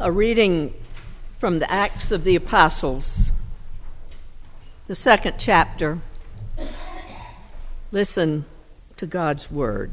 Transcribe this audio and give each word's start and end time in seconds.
A 0.00 0.12
reading 0.12 0.74
from 1.38 1.58
the 1.58 1.68
Acts 1.68 2.12
of 2.12 2.22
the 2.22 2.36
Apostles, 2.36 3.32
the 4.86 4.94
second 4.94 5.34
chapter. 5.38 5.98
Listen 7.90 8.44
to 8.96 9.06
God's 9.06 9.50
word. 9.50 9.90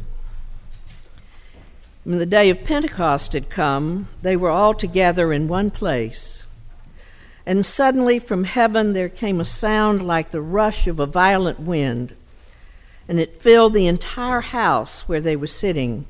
When 2.03 2.19
the 2.19 2.27
day 2.27 2.51
of 2.51 2.63
Pentecost 2.63 3.33
had 3.33 3.49
come, 3.49 4.07
they 4.21 4.37
were 4.37 4.51
all 4.51 4.75
together 4.75 5.33
in 5.33 5.47
one 5.47 5.71
place. 5.71 6.45
And 7.43 7.65
suddenly 7.65 8.19
from 8.19 8.43
heaven 8.43 8.93
there 8.93 9.09
came 9.09 9.39
a 9.39 9.45
sound 9.45 10.05
like 10.05 10.29
the 10.29 10.39
rush 10.39 10.85
of 10.85 10.99
a 10.99 11.07
violent 11.07 11.59
wind, 11.59 12.15
and 13.07 13.19
it 13.19 13.41
filled 13.41 13.73
the 13.73 13.87
entire 13.87 14.41
house 14.41 15.09
where 15.09 15.21
they 15.21 15.35
were 15.35 15.47
sitting. 15.47 16.05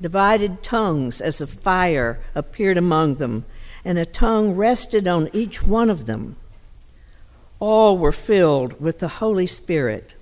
Divided 0.00 0.62
tongues 0.62 1.20
as 1.20 1.40
of 1.40 1.50
fire 1.50 2.20
appeared 2.34 2.76
among 2.76 3.14
them, 3.14 3.44
and 3.84 3.98
a 3.98 4.06
tongue 4.06 4.54
rested 4.54 5.06
on 5.06 5.30
each 5.32 5.62
one 5.62 5.90
of 5.90 6.06
them. 6.06 6.36
All 7.60 7.96
were 7.96 8.12
filled 8.12 8.80
with 8.80 8.98
the 8.98 9.08
Holy 9.08 9.46
Spirit 9.46 10.14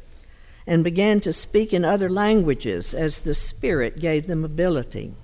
and 0.66 0.84
began 0.84 1.20
to 1.20 1.32
speak 1.32 1.72
in 1.72 1.84
other 1.84 2.08
languages 2.08 2.94
as 2.94 3.20
the 3.20 3.34
Spirit 3.34 3.98
gave 3.98 4.26
them 4.26 4.44
ability. 4.44 5.14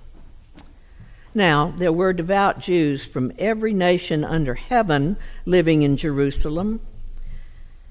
Now, 1.34 1.72
there 1.76 1.92
were 1.92 2.12
devout 2.12 2.58
Jews 2.58 3.04
from 3.04 3.32
every 3.38 3.72
nation 3.72 4.24
under 4.24 4.54
heaven 4.54 5.16
living 5.44 5.82
in 5.82 5.96
Jerusalem. 5.96 6.80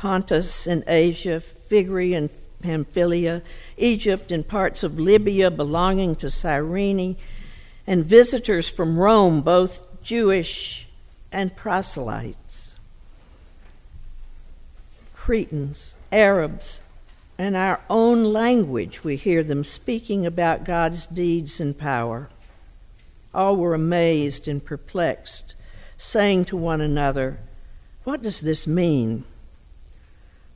Pontus 0.00 0.66
and 0.66 0.82
Asia, 0.86 1.40
Phrygia 1.40 2.16
and 2.16 2.30
Pamphylia, 2.62 3.42
Egypt 3.76 4.32
and 4.32 4.48
parts 4.48 4.82
of 4.82 4.98
Libya 4.98 5.50
belonging 5.50 6.16
to 6.16 6.30
Cyrene, 6.30 7.18
and 7.86 8.02
visitors 8.02 8.66
from 8.66 8.98
Rome, 8.98 9.42
both 9.42 10.02
Jewish 10.02 10.88
and 11.30 11.54
proselytes, 11.54 12.76
Cretans, 15.14 15.94
Arabs, 16.10 16.80
and 17.36 17.54
our 17.54 17.82
own 17.90 18.24
language, 18.24 19.04
we 19.04 19.16
hear 19.16 19.42
them 19.42 19.64
speaking 19.64 20.24
about 20.24 20.64
God's 20.64 21.06
deeds 21.06 21.60
and 21.60 21.76
power. 21.76 22.30
All 23.34 23.54
were 23.54 23.74
amazed 23.74 24.48
and 24.48 24.64
perplexed, 24.64 25.54
saying 25.98 26.46
to 26.46 26.56
one 26.56 26.80
another, 26.80 27.38
What 28.04 28.22
does 28.22 28.40
this 28.40 28.66
mean? 28.66 29.24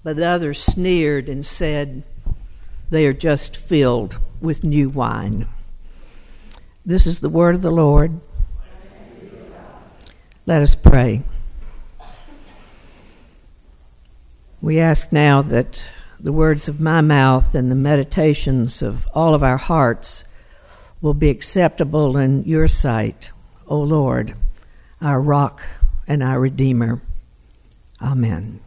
But 0.05 0.17
the 0.17 0.29
others 0.29 0.63
sneered 0.63 1.29
and 1.31 1.45
said, 1.45 2.05
They 2.91 3.07
are 3.07 3.15
just 3.15 3.57
filled 3.57 4.19
with 4.41 4.63
new 4.63 4.91
wine. 4.91 5.49
This 6.85 7.07
is 7.07 7.21
the 7.21 7.31
word 7.31 7.55
of 7.55 7.63
the 7.63 7.71
Lord. 7.71 8.21
Let 10.45 10.63
us 10.63 10.75
pray. 10.75 11.23
We 14.61 14.79
ask 14.79 15.11
now 15.11 15.41
that 15.41 15.83
the 16.21 16.33
words 16.33 16.69
of 16.69 16.81
my 16.81 17.01
mouth 17.01 17.55
and 17.55 17.71
the 17.71 17.75
meditations 17.75 18.83
of 18.83 19.07
all 19.15 19.35
of 19.35 19.43
our 19.43 19.57
hearts 19.57 20.25
will 21.01 21.15
be 21.15 21.31
acceptable 21.31 22.19
in 22.19 22.45
your 22.45 22.69
sight, 22.69 23.31
O 23.67 23.79
Lord, 23.79 24.35
our 25.01 25.21
rock 25.21 25.67
and 26.07 26.23
our 26.23 26.41
Redeemer. 26.41 27.01
Amen. 28.03 28.61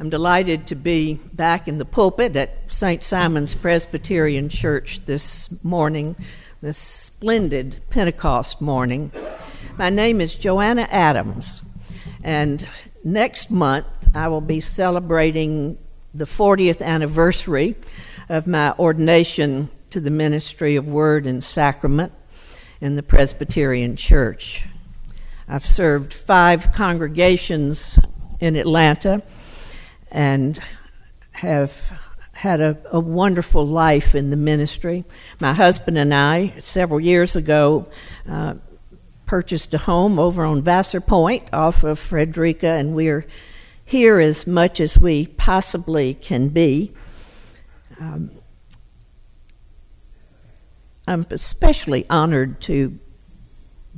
I'm 0.00 0.10
delighted 0.10 0.68
to 0.68 0.76
be 0.76 1.14
back 1.14 1.66
in 1.66 1.78
the 1.78 1.84
pulpit 1.84 2.36
at 2.36 2.72
St. 2.72 3.02
Simon's 3.02 3.56
Presbyterian 3.56 4.48
Church 4.48 5.04
this 5.06 5.52
morning, 5.64 6.14
this 6.62 6.78
splendid 6.78 7.80
Pentecost 7.90 8.60
morning. 8.60 9.10
My 9.76 9.90
name 9.90 10.20
is 10.20 10.36
Joanna 10.36 10.86
Adams, 10.88 11.62
and 12.22 12.64
next 13.02 13.50
month 13.50 13.86
I 14.14 14.28
will 14.28 14.40
be 14.40 14.60
celebrating 14.60 15.76
the 16.14 16.26
40th 16.26 16.80
anniversary 16.80 17.74
of 18.28 18.46
my 18.46 18.74
ordination 18.78 19.68
to 19.90 20.00
the 20.00 20.10
ministry 20.10 20.76
of 20.76 20.86
Word 20.86 21.26
and 21.26 21.42
Sacrament 21.42 22.12
in 22.80 22.94
the 22.94 23.02
Presbyterian 23.02 23.96
Church. 23.96 24.64
I've 25.48 25.66
served 25.66 26.14
five 26.14 26.72
congregations 26.72 27.98
in 28.38 28.54
Atlanta 28.54 29.24
and 30.10 30.58
have 31.32 31.92
had 32.32 32.60
a, 32.60 32.78
a, 32.92 33.00
wonderful 33.00 33.66
life 33.66 34.14
in 34.14 34.30
the 34.30 34.36
ministry. 34.36 35.04
My 35.40 35.52
husband 35.52 35.98
and 35.98 36.14
I, 36.14 36.54
several 36.60 37.00
years 37.00 37.34
ago, 37.34 37.88
uh, 38.28 38.54
purchased 39.26 39.74
a 39.74 39.78
home 39.78 40.18
over 40.18 40.44
on 40.44 40.62
Vassar 40.62 41.00
Point 41.00 41.44
off 41.52 41.82
of 41.84 41.98
Frederica, 41.98 42.68
and 42.68 42.94
we're 42.94 43.26
here 43.84 44.18
as 44.18 44.46
much 44.46 44.80
as 44.80 44.96
we 44.98 45.26
possibly 45.26 46.14
can 46.14 46.48
be. 46.48 46.92
Um, 48.00 48.30
I'm 51.08 51.26
especially 51.30 52.06
honored 52.08 52.60
to 52.62 52.98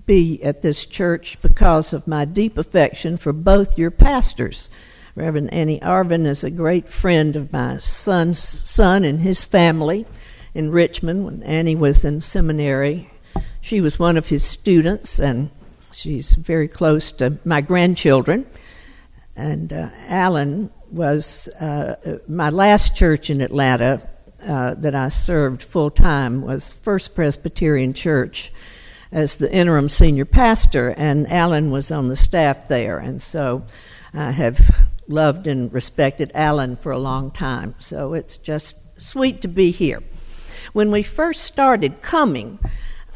be 0.07 0.43
at 0.43 0.63
this 0.63 0.87
church 0.87 1.41
because 1.43 1.93
of 1.93 2.07
my 2.07 2.25
deep 2.25 2.57
affection 2.57 3.17
for 3.17 3.33
both 3.33 3.77
your 3.77 3.91
pastors. 3.91 4.71
Reverend 5.17 5.53
Annie 5.53 5.81
Arvin 5.81 6.25
is 6.27 6.45
a 6.45 6.51
great 6.51 6.89
friend 6.89 7.35
of 7.35 7.53
my 7.53 7.79
son's 7.79 8.39
son 8.39 9.05
and 9.05 9.21
his 9.21 9.43
family 9.43 10.07
in 10.55 10.71
Richmond 10.71 11.25
when 11.25 11.43
Annie 11.43 11.75
was 11.75 12.05
in 12.05 12.21
seminary. 12.21 13.11
She 13.61 13.81
was 13.81 13.99
one 13.99 14.17
of 14.17 14.29
his 14.29 14.45
students, 14.45 15.19
and 15.19 15.51
she's 15.93 16.35
very 16.35 16.69
close 16.69 17.11
to 17.13 17.39
my 17.45 17.61
grandchildren. 17.61 18.47
And 19.35 19.73
uh, 19.73 19.91
Alan 20.07 20.71
was 20.91 21.49
uh, 21.61 22.19
my 22.29 22.51
last 22.51 22.97
church 22.97 23.31
in 23.31 23.41
Atlanta 23.41 24.03
uh, 24.47 24.75
that 24.75 24.95
I 24.95 25.09
served 25.09 25.63
full 25.63 25.91
time 25.91 26.43
was 26.43 26.73
First 26.73 27.15
Presbyterian 27.15 27.95
Church 27.95 28.53
as 29.13 29.37
the 29.37 29.53
interim 29.53 29.89
senior 29.89 30.25
pastor, 30.25 30.95
and 30.97 31.31
Alan 31.33 31.71
was 31.71 31.91
on 31.91 32.09
the 32.09 32.17
staff 32.17 32.69
there, 32.69 32.99
and 32.99 33.21
so 33.21 33.65
I 34.15 34.31
have 34.31 34.87
loved 35.11 35.47
and 35.47 35.73
respected 35.73 36.31
Alan 36.35 36.77
for 36.77 36.93
a 36.93 36.99
long 36.99 37.31
time. 37.31 37.75
So 37.79 38.15
it's 38.15 38.37
just 38.37 38.77
sweet 39.01 39.41
to 39.43 39.49
be 39.49 39.71
here. 39.71 40.03
When 40.73 40.91
we 40.91 41.03
first 41.03 41.45
started 41.45 42.01
coming 42.01 42.59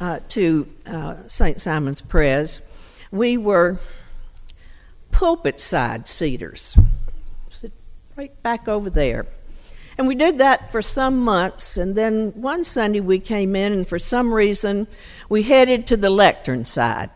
uh, 0.00 0.20
to 0.30 0.68
uh, 0.86 1.16
St. 1.28 1.60
Simon's 1.60 2.02
Pres, 2.02 2.60
we 3.10 3.36
were 3.36 3.78
pulpit 5.12 5.60
side 5.60 6.06
seaters. 6.06 6.76
Right 8.16 8.42
back 8.42 8.68
over 8.68 8.90
there. 8.90 9.26
And 9.96 10.08
we 10.08 10.14
did 10.16 10.38
that 10.38 10.72
for 10.72 10.82
some 10.82 11.18
months, 11.18 11.76
and 11.76 11.94
then 11.94 12.32
one 12.32 12.64
Sunday 12.64 13.00
we 13.00 13.20
came 13.20 13.54
in, 13.54 13.72
and 13.72 13.86
for 13.86 13.98
some 13.98 14.34
reason 14.34 14.88
we 15.28 15.44
headed 15.44 15.86
to 15.88 15.96
the 15.96 16.10
lectern 16.10 16.66
side. 16.66 17.10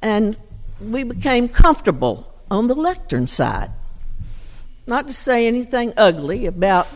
And 0.00 0.36
we 0.80 1.02
became 1.02 1.48
comfortable 1.48 2.35
on 2.50 2.66
the 2.66 2.74
lectern 2.74 3.26
side. 3.26 3.70
Not 4.86 5.08
to 5.08 5.12
say 5.12 5.46
anything 5.46 5.92
ugly 5.96 6.46
about 6.46 6.86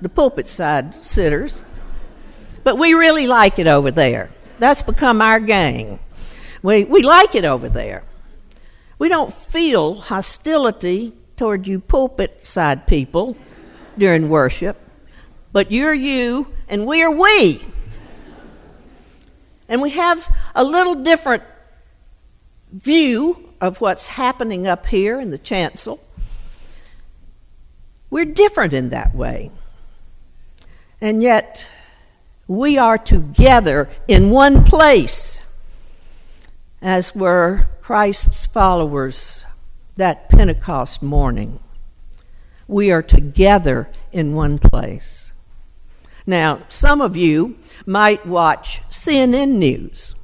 the 0.00 0.08
pulpit 0.08 0.46
side 0.46 0.94
sitters, 0.94 1.62
but 2.62 2.78
we 2.78 2.94
really 2.94 3.26
like 3.26 3.58
it 3.58 3.66
over 3.66 3.90
there. 3.90 4.30
That's 4.58 4.82
become 4.82 5.20
our 5.20 5.40
gang. 5.40 5.98
We, 6.62 6.84
we 6.84 7.02
like 7.02 7.34
it 7.34 7.44
over 7.44 7.68
there. 7.68 8.04
We 8.98 9.08
don't 9.08 9.32
feel 9.32 9.94
hostility 9.94 11.12
toward 11.36 11.66
you 11.66 11.80
pulpit 11.80 12.40
side 12.40 12.86
people 12.86 13.36
during 13.98 14.28
worship, 14.28 14.78
but 15.52 15.70
you're 15.70 15.94
you 15.94 16.48
and 16.68 16.86
we 16.86 17.02
are 17.02 17.10
we. 17.10 17.60
And 19.68 19.82
we 19.82 19.90
have 19.90 20.34
a 20.54 20.64
little 20.64 21.02
different 21.02 21.42
view 22.72 23.43
of 23.64 23.80
what's 23.80 24.08
happening 24.08 24.66
up 24.66 24.84
here 24.86 25.18
in 25.18 25.30
the 25.30 25.38
chancel. 25.38 25.98
We're 28.10 28.26
different 28.26 28.74
in 28.74 28.90
that 28.90 29.14
way. 29.14 29.50
And 31.00 31.22
yet, 31.22 31.66
we 32.46 32.76
are 32.76 32.98
together 32.98 33.88
in 34.06 34.28
one 34.30 34.64
place 34.64 35.40
as 36.82 37.14
were 37.16 37.64
Christ's 37.80 38.44
followers 38.44 39.46
that 39.96 40.28
Pentecost 40.28 41.02
morning. 41.02 41.58
We 42.68 42.90
are 42.90 43.02
together 43.02 43.88
in 44.12 44.34
one 44.34 44.58
place. 44.58 45.32
Now, 46.26 46.60
some 46.68 47.00
of 47.00 47.16
you 47.16 47.56
might 47.86 48.26
watch 48.26 48.82
CNN 48.90 49.52
News, 49.52 50.14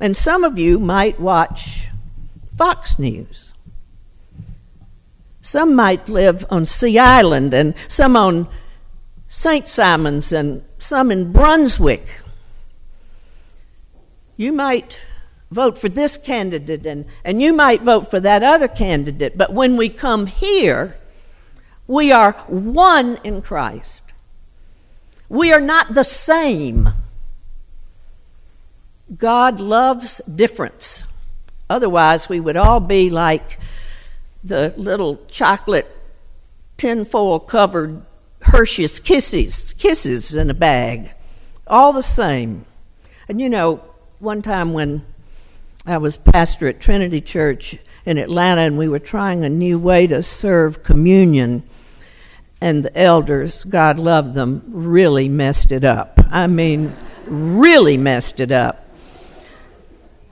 and 0.00 0.16
some 0.16 0.42
of 0.42 0.58
you 0.58 0.80
might 0.80 1.20
watch 1.20 1.81
Fox 2.56 2.98
News. 2.98 3.52
Some 5.40 5.74
might 5.74 6.08
live 6.08 6.44
on 6.50 6.66
Sea 6.66 6.98
Island, 6.98 7.52
and 7.52 7.74
some 7.88 8.16
on 8.16 8.48
St. 9.26 9.66
Simons, 9.66 10.32
and 10.32 10.62
some 10.78 11.10
in 11.10 11.32
Brunswick. 11.32 12.20
You 14.36 14.52
might 14.52 15.00
vote 15.52 15.76
for 15.76 15.88
this 15.88 16.16
candidate 16.16 16.86
and, 16.86 17.04
and 17.24 17.40
you 17.42 17.52
might 17.52 17.82
vote 17.82 18.10
for 18.10 18.18
that 18.20 18.42
other 18.42 18.66
candidate. 18.66 19.36
But 19.36 19.52
when 19.52 19.76
we 19.76 19.88
come 19.88 20.26
here, 20.26 20.96
we 21.86 22.10
are 22.10 22.32
one 22.48 23.18
in 23.22 23.42
Christ. 23.42 24.02
We 25.28 25.52
are 25.52 25.60
not 25.60 25.94
the 25.94 26.04
same. 26.04 26.88
God 29.16 29.60
loves 29.60 30.18
difference. 30.24 31.04
Otherwise, 31.72 32.28
we 32.28 32.38
would 32.38 32.56
all 32.56 32.80
be 32.80 33.08
like 33.08 33.58
the 34.44 34.74
little 34.76 35.24
chocolate 35.26 35.86
tinfoil 36.76 37.40
covered 37.40 38.02
Hershey's 38.42 39.00
kisses, 39.00 39.72
kisses 39.78 40.34
in 40.34 40.50
a 40.50 40.54
bag, 40.54 41.14
all 41.66 41.94
the 41.94 42.02
same. 42.02 42.66
And 43.26 43.40
you 43.40 43.48
know, 43.48 43.82
one 44.18 44.42
time 44.42 44.74
when 44.74 45.02
I 45.86 45.96
was 45.96 46.18
pastor 46.18 46.68
at 46.68 46.78
Trinity 46.78 47.22
Church 47.22 47.78
in 48.04 48.18
Atlanta, 48.18 48.60
and 48.60 48.76
we 48.76 48.88
were 48.88 48.98
trying 48.98 49.42
a 49.42 49.48
new 49.48 49.78
way 49.78 50.06
to 50.08 50.22
serve 50.22 50.82
communion. 50.82 51.62
And 52.60 52.84
the 52.84 52.94
elders, 52.98 53.64
God 53.64 53.98
love 53.98 54.34
them, 54.34 54.62
really 54.68 55.26
messed 55.26 55.72
it 55.72 55.84
up. 55.84 56.20
I 56.30 56.48
mean, 56.48 56.94
really 57.26 57.96
messed 57.96 58.40
it 58.40 58.52
up. 58.52 58.81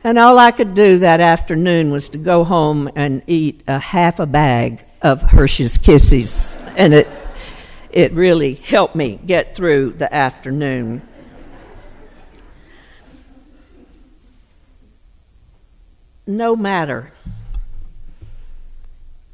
And 0.03 0.19
all 0.19 0.39
I 0.39 0.51
could 0.51 0.75
do 0.75 0.99
that 0.99 1.21
afternoon 1.21 1.91
was 1.91 2.09
to 2.11 2.19
go 2.19 2.45
home 2.45 2.91
and 2.97 3.23
eat 3.27 3.63
a 3.67 3.79
half 3.79 4.19
a 4.19 4.27
bag 4.27 4.85
of 5.03 5.23
Hershey's 5.23 5.77
Kisses. 5.77 6.57
And 6.77 6.95
it, 6.95 7.09
it 7.91 8.13
really 8.13 8.55
helped 8.55 8.95
me 8.95 9.21
get 9.27 9.55
through 9.55 9.93
the 9.93 10.13
afternoon. 10.13 11.03
no 16.31 16.55
matter 16.55 17.11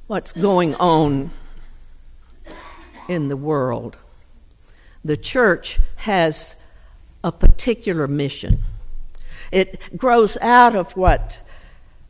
what's 0.07 0.33
going 0.33 0.75
on 0.77 1.31
in 3.07 3.29
the 3.29 3.37
world, 3.37 3.97
the 5.05 5.17
church 5.17 5.79
has 5.97 6.57
a 7.23 7.31
particular 7.31 8.09
mission. 8.09 8.63
It 9.53 9.81
grows 9.97 10.37
out 10.39 10.75
of 10.75 10.97
what, 10.97 11.41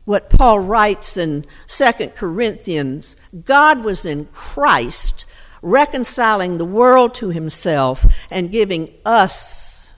what 0.05 0.29
Paul 0.29 0.59
writes 0.59 1.17
in 1.17 1.45
2 1.67 1.91
Corinthians 2.15 3.15
God 3.45 3.83
was 3.83 4.05
in 4.05 4.25
Christ, 4.25 5.25
reconciling 5.61 6.57
the 6.57 6.65
world 6.65 7.13
to 7.15 7.29
himself 7.29 8.05
and 8.29 8.51
giving 8.51 8.93
us 9.05 9.93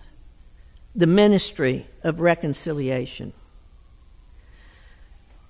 the 0.95 1.07
ministry 1.07 1.87
of 2.03 2.19
reconciliation. 2.19 3.33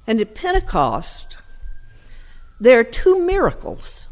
And 0.05 0.19
at 0.19 0.35
Pentecost, 0.35 1.37
there 2.59 2.79
are 2.79 2.83
two 2.83 3.19
miracles 3.25 4.07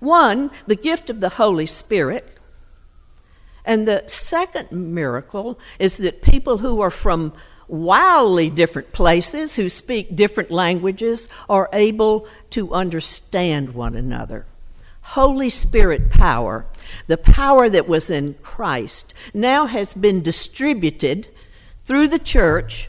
one, 0.00 0.50
the 0.66 0.76
gift 0.76 1.10
of 1.10 1.20
the 1.20 1.30
Holy 1.30 1.66
Spirit. 1.66 2.37
And 3.68 3.86
the 3.86 4.02
second 4.06 4.72
miracle 4.72 5.60
is 5.78 5.98
that 5.98 6.22
people 6.22 6.56
who 6.56 6.80
are 6.80 6.90
from 6.90 7.34
wildly 7.68 8.48
different 8.48 8.92
places, 8.92 9.56
who 9.56 9.68
speak 9.68 10.16
different 10.16 10.50
languages, 10.50 11.28
are 11.50 11.68
able 11.74 12.26
to 12.48 12.72
understand 12.72 13.74
one 13.74 13.94
another. 13.94 14.46
Holy 15.02 15.50
Spirit 15.50 16.08
power, 16.08 16.64
the 17.08 17.18
power 17.18 17.68
that 17.68 17.86
was 17.86 18.08
in 18.08 18.34
Christ, 18.40 19.12
now 19.34 19.66
has 19.66 19.92
been 19.92 20.22
distributed 20.22 21.28
through 21.84 22.08
the 22.08 22.18
church 22.18 22.88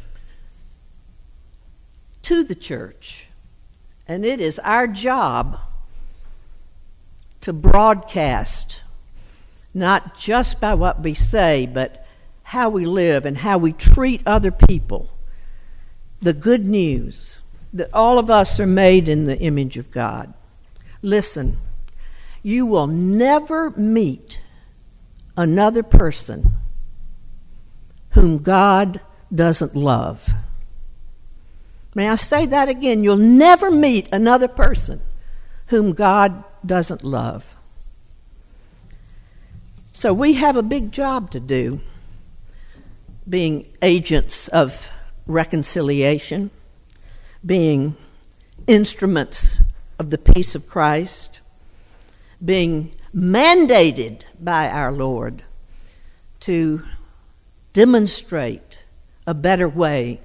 to 2.21 2.41
the 2.45 2.55
church. 2.55 3.27
And 4.07 4.25
it 4.25 4.39
is 4.39 4.59
our 4.59 4.87
job 4.87 5.59
to 7.41 7.51
broadcast, 7.51 8.81
not 9.73 10.17
just 10.17 10.59
by 10.59 10.73
what 10.73 11.01
we 11.01 11.13
say, 11.13 11.65
but 11.65 12.05
how 12.43 12.69
we 12.69 12.85
live 12.85 13.25
and 13.25 13.37
how 13.37 13.57
we 13.57 13.73
treat 13.73 14.21
other 14.25 14.51
people. 14.51 15.09
The 16.21 16.33
good 16.33 16.65
news 16.65 17.41
that 17.73 17.93
all 17.93 18.17
of 18.17 18.29
us 18.29 18.59
are 18.59 18.67
made 18.67 19.07
in 19.07 19.25
the 19.25 19.39
image 19.39 19.77
of 19.77 19.91
God. 19.91 20.33
Listen, 21.01 21.57
you 22.41 22.65
will 22.65 22.87
never 22.87 23.69
meet 23.71 24.41
another 25.37 25.83
person 25.83 26.53
whom 28.11 28.39
God 28.39 28.99
doesn't 29.33 29.75
love. 29.75 30.33
May 31.93 32.09
I 32.09 32.15
say 32.15 32.45
that 32.47 32.69
again? 32.69 33.03
You'll 33.03 33.17
never 33.17 33.69
meet 33.69 34.09
another 34.11 34.47
person 34.47 35.01
whom 35.67 35.93
God 35.93 36.43
doesn't 36.65 37.03
love. 37.03 37.55
So 39.99 40.13
we 40.13 40.35
have 40.35 40.55
a 40.55 40.63
big 40.63 40.93
job 40.93 41.29
to 41.31 41.41
do 41.41 41.81
being 43.27 43.65
agents 43.81 44.47
of 44.47 44.89
reconciliation, 45.27 46.51
being 47.45 47.97
instruments 48.65 49.61
of 49.99 50.09
the 50.09 50.17
peace 50.17 50.55
of 50.55 50.69
Christ, 50.69 51.41
being 52.43 52.93
mandated 53.13 54.21
by 54.39 54.69
our 54.69 54.93
Lord 54.93 55.43
to 56.39 56.83
demonstrate 57.73 58.79
a 59.27 59.33
better 59.33 59.67
way 59.67 60.21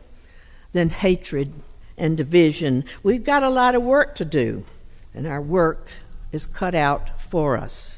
than 0.70 0.90
hatred 0.90 1.52
and 1.98 2.16
division. 2.16 2.84
We've 3.02 3.24
got 3.24 3.42
a 3.42 3.50
lot 3.50 3.74
of 3.74 3.82
work 3.82 4.14
to 4.14 4.24
do, 4.24 4.64
and 5.12 5.26
our 5.26 5.42
work 5.42 5.88
is 6.30 6.46
cut 6.46 6.76
out 6.76 7.20
for 7.20 7.56
us. 7.56 7.93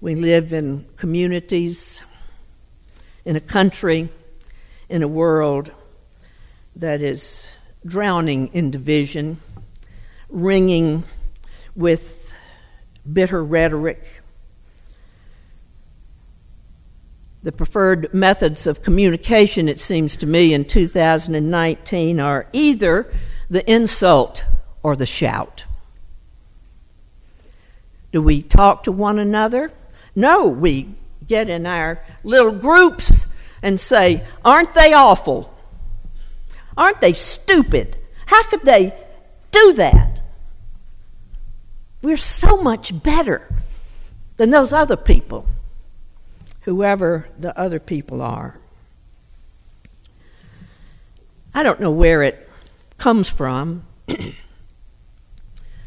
We 0.00 0.14
live 0.14 0.52
in 0.52 0.86
communities, 0.96 2.04
in 3.24 3.36
a 3.36 3.40
country, 3.40 4.08
in 4.88 5.02
a 5.02 5.08
world 5.08 5.70
that 6.76 7.02
is 7.02 7.48
drowning 7.84 8.48
in 8.48 8.70
division, 8.70 9.40
ringing 10.28 11.04
with 11.74 12.32
bitter 13.10 13.42
rhetoric 13.42 14.22
The 17.42 17.52
preferred 17.52 18.12
methods 18.12 18.66
of 18.66 18.82
communication, 18.82 19.68
it 19.68 19.78
seems 19.78 20.16
to 20.16 20.26
me, 20.26 20.52
in 20.52 20.64
2019 20.64 22.18
are 22.20 22.48
either 22.52 23.10
the 23.48 23.70
insult 23.70 24.44
or 24.82 24.96
the 24.96 25.06
shout. 25.06 25.64
Do 28.10 28.20
we 28.20 28.42
talk 28.42 28.82
to 28.84 28.92
one 28.92 29.18
another? 29.18 29.70
No, 30.18 30.48
we 30.48 30.88
get 31.28 31.48
in 31.48 31.64
our 31.64 32.04
little 32.24 32.50
groups 32.50 33.28
and 33.62 33.78
say, 33.78 34.24
Aren't 34.44 34.74
they 34.74 34.92
awful? 34.92 35.56
Aren't 36.76 37.00
they 37.00 37.12
stupid? 37.12 37.96
How 38.26 38.42
could 38.42 38.62
they 38.62 38.98
do 39.52 39.74
that? 39.74 40.20
We're 42.02 42.16
so 42.16 42.60
much 42.60 43.00
better 43.00 43.48
than 44.38 44.50
those 44.50 44.72
other 44.72 44.96
people 44.96 45.46
whoever 46.62 47.28
the 47.38 47.56
other 47.56 47.78
people 47.78 48.20
are. 48.20 48.58
I 51.54 51.62
don't 51.62 51.78
know 51.78 51.92
where 51.92 52.24
it 52.24 52.50
comes 52.98 53.28
from. 53.28 53.84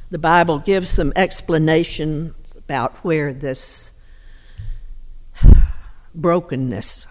the 0.10 0.18
Bible 0.18 0.60
gives 0.60 0.90
some 0.90 1.12
explanation 1.18 2.34
about 2.56 2.96
where 3.04 3.34
this 3.34 3.91
brokenness 6.14 7.08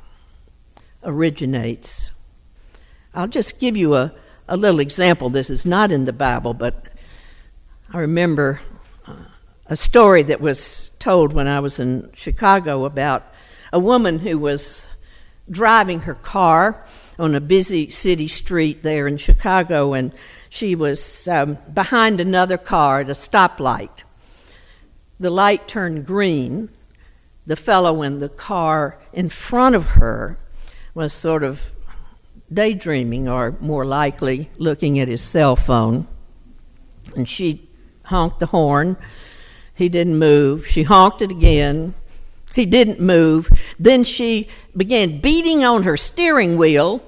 originates. 1.02 2.10
I'll 3.14 3.28
just 3.28 3.58
give 3.58 3.76
you 3.76 3.94
a, 3.94 4.12
a 4.48 4.56
little 4.56 4.80
example. 4.80 5.30
This 5.30 5.50
is 5.50 5.66
not 5.66 5.92
in 5.92 6.04
the 6.04 6.12
Bible, 6.12 6.54
but 6.54 6.86
I 7.92 7.98
remember 7.98 8.60
uh, 9.06 9.24
a 9.66 9.76
story 9.76 10.22
that 10.24 10.40
was 10.40 10.90
told 10.98 11.32
when 11.32 11.48
I 11.48 11.60
was 11.60 11.80
in 11.80 12.10
Chicago 12.14 12.84
about 12.84 13.24
a 13.72 13.78
woman 13.78 14.20
who 14.20 14.38
was 14.38 14.86
driving 15.50 16.00
her 16.00 16.14
car 16.14 16.84
on 17.18 17.34
a 17.34 17.40
busy 17.40 17.90
city 17.90 18.28
street 18.28 18.82
there 18.82 19.06
in 19.06 19.16
Chicago, 19.16 19.92
and 19.92 20.12
she 20.48 20.74
was 20.74 21.26
um, 21.28 21.58
behind 21.72 22.20
another 22.20 22.56
car 22.56 23.00
at 23.00 23.08
a 23.08 23.12
stoplight. 23.12 24.04
The 25.18 25.30
light 25.30 25.68
turned 25.68 26.06
green. 26.06 26.70
The 27.46 27.56
fellow 27.56 28.02
in 28.02 28.18
the 28.18 28.28
car 28.28 28.98
in 29.12 29.28
front 29.28 29.74
of 29.74 29.86
her 29.86 30.38
was 30.94 31.12
sort 31.12 31.42
of 31.42 31.72
daydreaming, 32.52 33.28
or 33.28 33.56
more 33.60 33.84
likely, 33.84 34.50
looking 34.58 34.98
at 34.98 35.08
his 35.08 35.22
cell 35.22 35.56
phone. 35.56 36.06
And 37.16 37.28
she 37.28 37.68
honked 38.04 38.40
the 38.40 38.46
horn. 38.46 38.96
He 39.74 39.88
didn't 39.88 40.18
move. 40.18 40.66
She 40.66 40.82
honked 40.82 41.22
it 41.22 41.30
again. 41.30 41.94
He 42.54 42.66
didn't 42.66 43.00
move. 43.00 43.48
Then 43.78 44.04
she 44.04 44.48
began 44.76 45.20
beating 45.20 45.64
on 45.64 45.84
her 45.84 45.96
steering 45.96 46.56
wheel, 46.56 47.02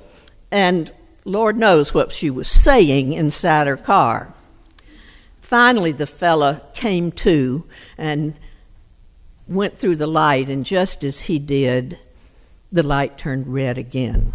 and 0.50 0.92
Lord 1.24 1.56
knows 1.56 1.92
what 1.92 2.12
she 2.12 2.30
was 2.30 2.48
saying 2.48 3.12
inside 3.12 3.66
her 3.66 3.76
car. 3.76 4.32
Finally, 5.40 5.92
the 5.92 6.06
fella 6.06 6.62
came 6.74 7.12
to 7.12 7.64
and 7.98 8.34
went 9.54 9.78
through 9.78 9.96
the 9.96 10.06
light, 10.06 10.48
and 10.48 10.64
just 10.64 11.04
as 11.04 11.22
he 11.22 11.38
did, 11.38 11.98
the 12.70 12.82
light 12.82 13.18
turned 13.18 13.52
red 13.52 13.78
again. 13.78 14.32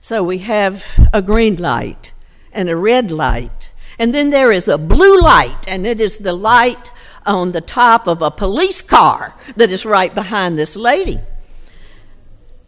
So 0.00 0.24
we 0.24 0.38
have 0.38 1.08
a 1.12 1.20
green 1.20 1.56
light 1.56 2.12
and 2.52 2.68
a 2.68 2.76
red 2.76 3.10
light, 3.10 3.70
and 3.98 4.14
then 4.14 4.30
there 4.30 4.50
is 4.50 4.66
a 4.66 4.78
blue 4.78 5.20
light, 5.20 5.68
and 5.68 5.86
it 5.86 6.00
is 6.00 6.18
the 6.18 6.32
light 6.32 6.90
on 7.26 7.52
the 7.52 7.60
top 7.60 8.06
of 8.06 8.22
a 8.22 8.30
police 8.30 8.82
car 8.82 9.34
that 9.56 9.70
is 9.70 9.84
right 9.84 10.14
behind 10.14 10.58
this 10.58 10.74
lady. 10.74 11.20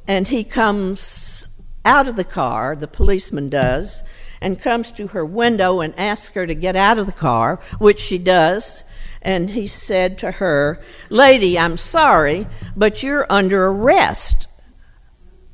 And 0.06 0.28
he 0.28 0.44
comes 0.44 1.44
out 1.84 2.06
of 2.06 2.16
the 2.16 2.24
car, 2.24 2.76
the 2.76 2.88
policeman 2.88 3.48
does, 3.48 4.02
and 4.40 4.60
comes 4.60 4.92
to 4.92 5.08
her 5.08 5.24
window 5.24 5.80
and 5.80 5.98
asks 5.98 6.34
her 6.34 6.46
to 6.46 6.54
get 6.54 6.76
out 6.76 6.98
of 6.98 7.06
the 7.06 7.12
car, 7.12 7.60
which 7.78 8.00
she 8.00 8.18
does. 8.18 8.84
And 9.22 9.50
he 9.50 9.66
said 9.68 10.18
to 10.18 10.32
her, 10.32 10.82
Lady, 11.08 11.58
I'm 11.58 11.76
sorry, 11.76 12.46
but 12.76 13.02
you're 13.02 13.26
under 13.30 13.66
arrest. 13.66 14.48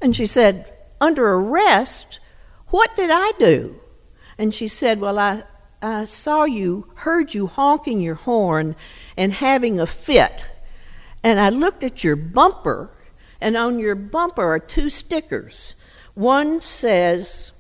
And 0.01 0.17
she 0.17 0.27
said, 0.27 0.73
Under 1.01 1.29
arrest? 1.35 2.21
What 2.69 2.97
did 2.97 3.11
I 3.13 3.33
do? 3.39 3.81
And 4.39 4.55
she 4.55 4.69
said, 4.69 5.01
Well, 5.01 5.19
I, 5.19 5.45
I 5.83 6.07
saw 6.07 6.45
you, 6.45 6.91
heard 6.97 7.35
you 7.35 7.47
honking 7.47 8.01
your 8.01 8.15
horn 8.15 8.75
and 9.17 9.33
having 9.33 9.79
a 9.79 9.87
fit. 9.87 10.47
And 11.23 11.39
I 11.39 11.51
looked 11.51 11.83
at 11.85 12.05
your 12.05 12.17
bumper, 12.17 12.91
and 13.41 13.57
on 13.57 13.79
your 13.79 13.95
bumper 13.95 14.45
are 14.45 14.59
two 14.59 14.89
stickers. 14.89 15.75
One 16.15 16.61
says, 16.61 17.53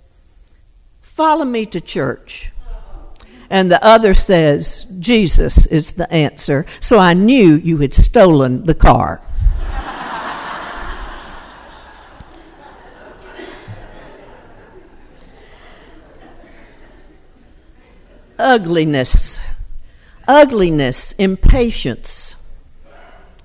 Follow 1.01 1.45
me 1.45 1.67
to 1.67 1.81
church. 1.81 2.53
And 3.51 3.71
the 3.71 3.83
other 3.85 4.15
says, 4.15 4.87
Jesus 4.99 5.67
is 5.67 5.93
the 5.93 6.11
answer. 6.13 6.67
So 6.81 6.99
I 6.99 7.15
knew 7.15 7.55
you 7.55 7.79
had 7.79 7.95
stolen 7.95 8.65
the 8.65 8.75
car. 8.75 9.23
ugliness, 18.39 19.41
ugliness, 20.27 21.13
impatience, 21.13 22.35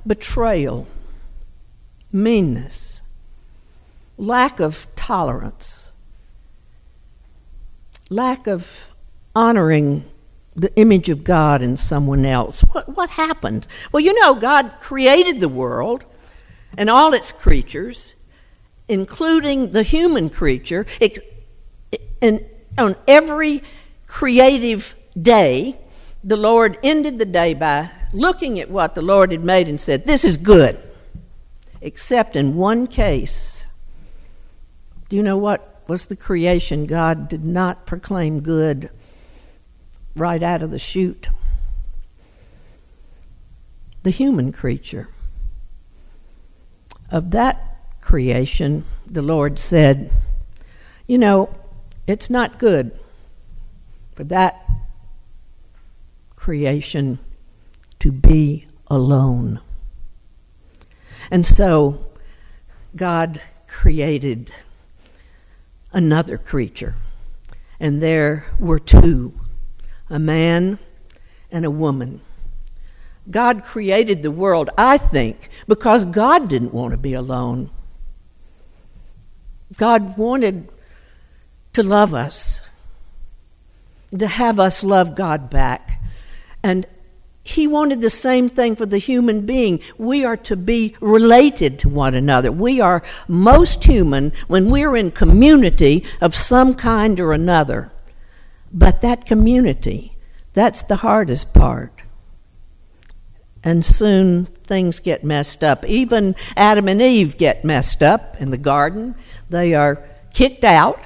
betrayal, 0.05 0.87
meanness, 2.11 3.01
lack 4.17 4.59
of 4.59 4.87
tolerance, 4.95 5.91
lack 8.09 8.47
of 8.47 8.92
honoring 9.35 10.05
the 10.55 10.75
image 10.75 11.09
of 11.09 11.23
God 11.23 11.61
in 11.61 11.77
someone 11.77 12.25
else. 12.25 12.61
What, 12.61 12.95
what 12.95 13.09
happened? 13.09 13.67
Well, 13.91 14.01
you 14.01 14.19
know, 14.19 14.35
God 14.35 14.73
created 14.79 15.39
the 15.39 15.49
world 15.49 16.05
and 16.77 16.89
all 16.89 17.13
its 17.13 17.31
creatures, 17.31 18.15
including 18.87 19.71
the 19.71 19.83
human 19.83 20.29
creature, 20.29 20.85
and 22.21 22.45
on 22.77 22.95
every 23.07 23.63
creative 24.07 24.95
day, 25.19 25.77
the 26.23 26.37
Lord 26.37 26.77
ended 26.83 27.19
the 27.19 27.25
day 27.25 27.53
by 27.53 27.89
looking 28.13 28.59
at 28.59 28.69
what 28.69 28.95
the 28.95 29.01
Lord 29.01 29.31
had 29.31 29.43
made 29.43 29.67
and 29.67 29.79
said, 29.79 30.05
This 30.05 30.23
is 30.23 30.37
good. 30.37 30.79
Except 31.81 32.35
in 32.35 32.55
one 32.55 32.87
case. 32.87 33.65
Do 35.09 35.17
you 35.17 35.23
know 35.23 35.37
what 35.37 35.83
was 35.87 36.05
the 36.05 36.15
creation 36.15 36.85
God 36.85 37.27
did 37.27 37.43
not 37.43 37.85
proclaim 37.85 38.39
good 38.39 38.89
right 40.15 40.41
out 40.41 40.61
of 40.61 40.71
the 40.71 40.79
chute? 40.79 41.29
The 44.03 44.11
human 44.11 44.51
creature. 44.51 45.09
Of 47.09 47.31
that 47.31 47.77
creation, 48.01 48.85
the 49.05 49.21
Lord 49.21 49.59
said, 49.59 50.11
You 51.07 51.17
know, 51.17 51.49
it's 52.07 52.29
not 52.29 52.59
good 52.59 52.91
for 54.15 54.23
that 54.25 54.63
creation 56.35 57.19
to 57.99 58.11
be 58.11 58.67
alone. 58.87 59.61
And 61.31 61.47
so 61.47 62.05
God 62.95 63.41
created 63.67 64.51
another 65.93 66.37
creature, 66.37 66.95
and 67.79 68.03
there 68.03 68.45
were 68.59 68.79
two 68.79 69.33
a 70.13 70.19
man 70.19 70.77
and 71.51 71.65
a 71.65 71.71
woman. 71.71 72.21
God 73.29 73.63
created 73.63 74.21
the 74.21 74.31
world, 74.31 74.69
I 74.77 74.97
think, 74.97 75.49
because 75.67 76.05
God 76.05 76.47
didn't 76.47 76.71
want 76.71 76.91
to 76.91 76.97
be 76.97 77.13
alone. 77.13 77.71
God 79.75 80.15
wanted 80.17 80.69
to 81.73 81.81
love 81.81 82.13
us 82.13 82.61
to 84.17 84.27
have 84.27 84.59
us 84.59 84.83
love 84.83 85.15
God 85.15 85.49
back. 85.49 85.99
And 86.61 86.85
he 87.43 87.65
wanted 87.65 88.01
the 88.01 88.11
same 88.11 88.49
thing 88.49 88.75
for 88.75 88.85
the 88.85 88.99
human 88.99 89.47
being. 89.47 89.79
We 89.97 90.23
are 90.25 90.37
to 90.37 90.55
be 90.55 90.95
related 91.01 91.79
to 91.79 91.89
one 91.89 92.13
another. 92.13 92.51
We 92.51 92.79
are 92.79 93.01
most 93.27 93.83
human 93.83 94.31
when 94.47 94.69
we're 94.69 94.95
in 94.95 95.09
community 95.09 96.05
of 96.21 96.35
some 96.35 96.75
kind 96.75 97.19
or 97.19 97.33
another. 97.33 97.91
But 98.73 99.01
that 99.01 99.25
community, 99.25 100.17
that's 100.53 100.81
the 100.81 100.97
hardest 100.97 101.53
part. 101.53 102.03
And 103.63 103.85
soon 103.85 104.47
things 104.65 104.99
get 104.99 105.23
messed 105.23 105.63
up. 105.63 105.85
Even 105.85 106.35
Adam 106.57 106.87
and 106.89 107.01
Eve 107.01 107.37
get 107.37 107.63
messed 107.63 108.01
up 108.01 108.35
in 108.41 108.49
the 108.49 108.57
garden. 108.57 109.15
They 109.49 109.73
are 109.73 110.03
kicked 110.33 110.63
out 110.63 110.99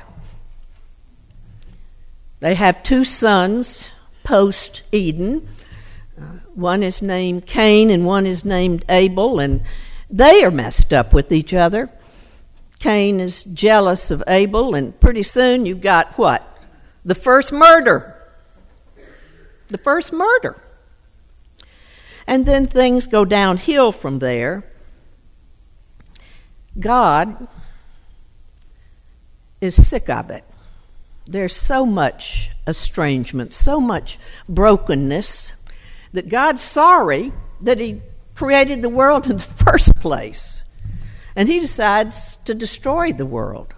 they 2.40 2.56
have 2.56 2.84
two 2.84 3.04
sons 3.04 3.90
post 4.24 4.84
Eden. 4.92 5.48
Uh, 6.20 6.40
one 6.54 6.84
is 6.84 7.02
named 7.02 7.46
Cain 7.46 7.90
and 7.90 8.06
one 8.06 8.26
is 8.26 8.46
named 8.46 8.86
Abel, 8.90 9.40
and 9.40 9.64
they 10.10 10.44
are 10.44 10.52
messed 10.52 10.94
up 10.94 11.14
with 11.14 11.32
each 11.32 11.54
other. 11.54 11.90
Cain 12.80 13.20
is 13.20 13.44
jealous 13.44 14.12
of 14.12 14.24
Abel, 14.28 14.76
and 14.76 15.00
pretty 15.00 15.24
soon 15.24 15.66
you've 15.66 15.82
got 15.82 16.18
what? 16.18 16.57
The 17.08 17.16
first 17.16 17.52
murder. 17.52 18.16
The 19.70 19.80
first 19.80 20.14
murder. 20.14 20.62
And 22.28 22.46
then 22.46 22.68
things 22.68 23.08
go 23.08 23.26
downhill 23.26 23.92
from 23.92 24.20
there. 24.20 24.64
God 26.80 27.48
is 29.60 29.88
sick 29.88 30.08
of 30.08 30.30
it 30.30 30.44
there's 31.28 31.56
so 31.56 31.86
much 31.86 32.52
estrangement, 32.66 33.54
so 33.54 33.82
much 33.82 34.18
brokenness, 34.48 35.54
that 36.14 36.30
God's 36.30 36.62
sorry 36.62 37.34
that 37.62 37.80
He 37.80 38.02
created 38.34 38.82
the 38.82 38.90
world 38.90 39.28
in 39.28 39.38
the 39.38 39.44
first 39.66 39.96
place. 39.96 40.64
And 41.36 41.50
He 41.50 41.60
decides 41.60 42.38
to 42.38 42.54
destroy 42.54 43.12
the 43.12 43.26
world. 43.26 43.74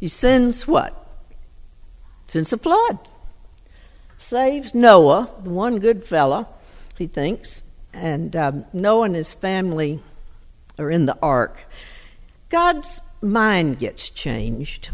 He 0.00 0.08
sends 0.08 0.66
what? 0.66 0.98
Sends 2.28 2.50
the 2.50 2.56
flood. 2.56 2.98
Saves 4.16 4.74
Noah, 4.74 5.30
the 5.42 5.50
one 5.50 5.78
good 5.78 6.04
fella, 6.04 6.46
he 6.96 7.06
thinks, 7.06 7.62
and 7.92 8.34
um, 8.36 8.64
Noah 8.72 9.06
and 9.06 9.14
his 9.14 9.34
family 9.34 10.00
are 10.78 10.90
in 10.90 11.06
the 11.06 11.18
ark. 11.20 11.64
God's 12.48 13.00
mind 13.20 13.78
gets 13.78 14.08
changed. 14.08 14.90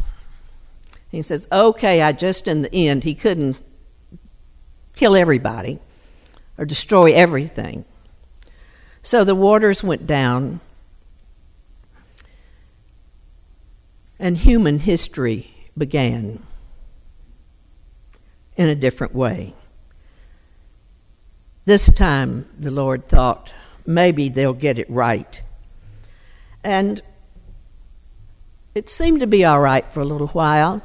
He 1.10 1.22
says, 1.22 1.46
okay, 1.52 2.02
I 2.02 2.12
just 2.12 2.48
in 2.48 2.62
the 2.62 2.74
end, 2.74 3.04
he 3.04 3.14
couldn't 3.14 3.56
kill 4.96 5.14
everybody 5.14 5.78
or 6.56 6.64
destroy 6.64 7.12
everything. 7.12 7.84
So 9.02 9.24
the 9.24 9.34
waters 9.34 9.82
went 9.82 10.06
down, 10.06 10.60
and 14.18 14.36
human 14.36 14.80
history 14.80 15.54
began 15.76 16.42
in 18.58 18.68
a 18.68 18.74
different 18.74 19.14
way. 19.14 19.54
This 21.64 21.88
time, 21.94 22.46
the 22.58 22.72
Lord 22.72 23.06
thought, 23.06 23.54
maybe 23.86 24.28
they'll 24.28 24.52
get 24.52 24.78
it 24.78 24.90
right. 24.90 25.40
And 26.64 27.00
it 28.74 28.88
seemed 28.88 29.20
to 29.20 29.26
be 29.26 29.44
all 29.44 29.60
right 29.60 29.86
for 29.90 30.00
a 30.00 30.04
little 30.04 30.28
while 30.28 30.82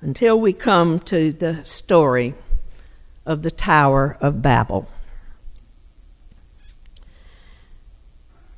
until 0.00 0.38
we 0.38 0.52
come 0.52 0.98
to 1.00 1.32
the 1.32 1.64
story 1.64 2.34
of 3.24 3.42
the 3.42 3.50
Tower 3.50 4.18
of 4.20 4.42
Babel. 4.42 4.88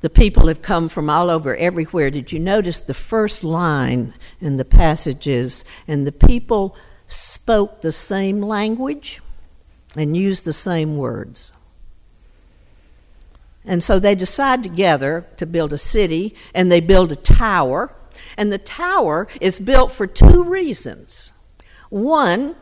The 0.01 0.09
people 0.09 0.47
have 0.47 0.61
come 0.61 0.89
from 0.89 1.09
all 1.09 1.29
over 1.29 1.55
everywhere. 1.55 2.09
Did 2.09 2.31
you 2.31 2.39
notice 2.39 2.79
the 2.79 2.93
first 2.93 3.43
line 3.43 4.13
in 4.39 4.57
the 4.57 4.65
passages? 4.65 5.65
And 5.87 6.05
the 6.05 6.11
people 6.11 6.75
spoke 7.07 7.81
the 7.81 7.91
same 7.91 8.41
language 8.41 9.21
and 9.95 10.15
used 10.15 10.45
the 10.45 10.53
same 10.53 10.97
words. 10.97 11.51
And 13.65 13.83
so 13.83 13.99
they 13.99 14.15
decide 14.15 14.63
together 14.63 15.27
to 15.37 15.45
build 15.45 15.73
a 15.73 15.77
city, 15.77 16.33
and 16.53 16.71
they 16.71 16.79
build 16.79 17.11
a 17.11 17.17
tower. 17.17 17.93
And 18.37 18.51
the 18.51 18.57
tower 18.57 19.27
is 19.41 19.59
built 19.59 19.91
for 19.91 20.07
two 20.07 20.43
reasons. 20.43 21.33
One, 21.89 22.55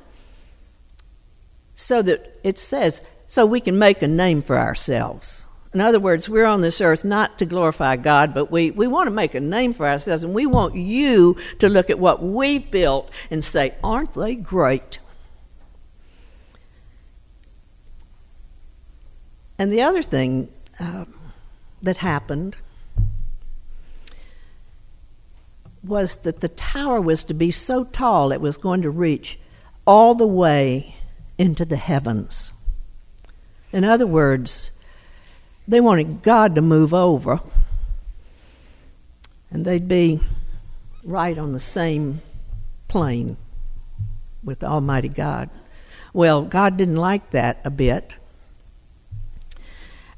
so 1.76 2.02
that 2.02 2.40
it 2.44 2.58
says, 2.58 3.02
so 3.28 3.46
we 3.46 3.62
can 3.62 3.78
make 3.78 4.02
a 4.02 4.08
name 4.08 4.42
for 4.42 4.58
ourselves. 4.58 5.45
In 5.76 5.82
other 5.82 6.00
words, 6.00 6.30
we're 6.30 6.46
on 6.46 6.62
this 6.62 6.80
earth 6.80 7.04
not 7.04 7.38
to 7.40 7.46
glorify 7.46 7.98
God, 7.98 8.34
but 8.34 8.50
we, 8.50 8.72
we 8.72 8.88
want 8.88 9.08
to 9.08 9.12
make 9.12 9.36
a 9.36 9.42
name 9.42 9.74
for 9.74 9.86
ourselves, 9.86 10.24
and 10.24 10.34
we 10.34 10.46
want 10.46 10.74
you 10.76 11.36
to 11.60 11.68
look 11.68 11.90
at 11.90 12.00
what 12.00 12.24
we've 12.24 12.72
built 12.72 13.12
and 13.30 13.44
say, 13.44 13.76
Aren't 13.84 14.14
they 14.14 14.36
great? 14.36 15.00
And 19.60 19.70
the 19.70 19.82
other 19.82 20.02
thing 20.02 20.48
uh, 20.80 21.04
that 21.82 21.98
happened 21.98 22.56
was 25.84 26.16
that 26.20 26.40
the 26.40 26.48
tower 26.48 27.02
was 27.02 27.26
to 27.26 27.34
be 27.34 27.52
so 27.52 27.84
tall 27.84 28.32
it 28.32 28.40
was 28.40 28.56
going 28.56 28.82
to 28.84 28.90
reach 28.90 29.38
all 29.86 30.16
the 30.16 30.26
way 30.26 30.96
into 31.38 31.66
the 31.66 31.76
heavens. 31.76 32.54
In 33.74 33.84
other 33.84 34.08
words, 34.08 34.72
they 35.68 35.82
wanted 35.82 36.22
God 36.22 36.56
to 36.56 36.62
move 36.62 36.94
over, 36.94 37.40
and 39.50 39.66
they'd 39.66 39.88
be 39.88 40.20
right 41.04 41.38
on 41.38 41.52
the 41.52 41.60
same 41.60 42.22
plane 42.88 43.38
with 44.44 44.64
Almighty 44.64 45.10
God. 45.10 45.50
Well, 46.14 46.44
God 46.44 46.78
didn't 46.78 46.96
like 46.96 47.32
that 47.32 47.60
a 47.66 47.70
bit. 47.70 48.18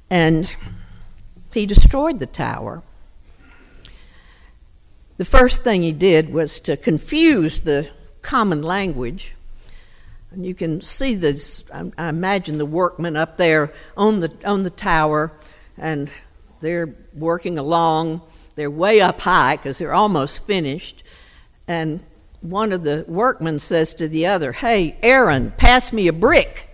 And 0.09 0.49
he 1.53 1.65
destroyed 1.65 2.19
the 2.19 2.27
tower. 2.27 2.83
The 5.17 5.25
first 5.25 5.63
thing 5.63 5.81
he 5.81 5.91
did 5.91 6.31
was 6.31 6.59
to 6.61 6.77
confuse 6.77 7.61
the 7.61 7.89
common 8.21 8.61
language. 8.61 9.33
And 10.31 10.45
you 10.45 10.53
can 10.53 10.81
see 10.81 11.15
this, 11.15 11.63
I 11.71 12.09
imagine 12.09 12.57
the 12.57 12.65
workmen 12.65 13.15
up 13.15 13.37
there 13.37 13.73
on 13.95 14.19
the, 14.19 14.31
on 14.45 14.63
the 14.63 14.69
tower, 14.69 15.31
and 15.77 16.11
they're 16.59 16.93
working 17.13 17.57
along. 17.57 18.21
They're 18.55 18.71
way 18.71 19.01
up 19.01 19.21
high 19.21 19.55
because 19.55 19.77
they're 19.77 19.93
almost 19.93 20.45
finished. 20.45 21.03
And 21.67 22.01
one 22.41 22.73
of 22.73 22.83
the 22.83 23.05
workmen 23.07 23.59
says 23.59 23.93
to 23.95 24.07
the 24.07 24.27
other, 24.27 24.51
Hey, 24.51 24.97
Aaron, 25.01 25.51
pass 25.51 25.93
me 25.93 26.07
a 26.07 26.13
brick. 26.13 26.69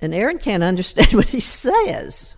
And 0.00 0.14
Aaron 0.14 0.38
can't 0.38 0.62
understand 0.72 1.12
what 1.12 1.28
he 1.28 1.40
says. 1.40 2.36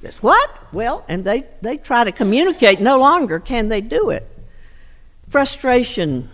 Says, 0.00 0.16
what? 0.22 0.72
Well, 0.72 1.04
and 1.08 1.24
they, 1.24 1.44
they 1.60 1.76
try 1.76 2.04
to 2.04 2.12
communicate. 2.12 2.80
No 2.80 2.98
longer 2.98 3.38
can 3.38 3.68
they 3.68 3.82
do 3.82 4.08
it. 4.10 4.26
Frustration 5.28 6.30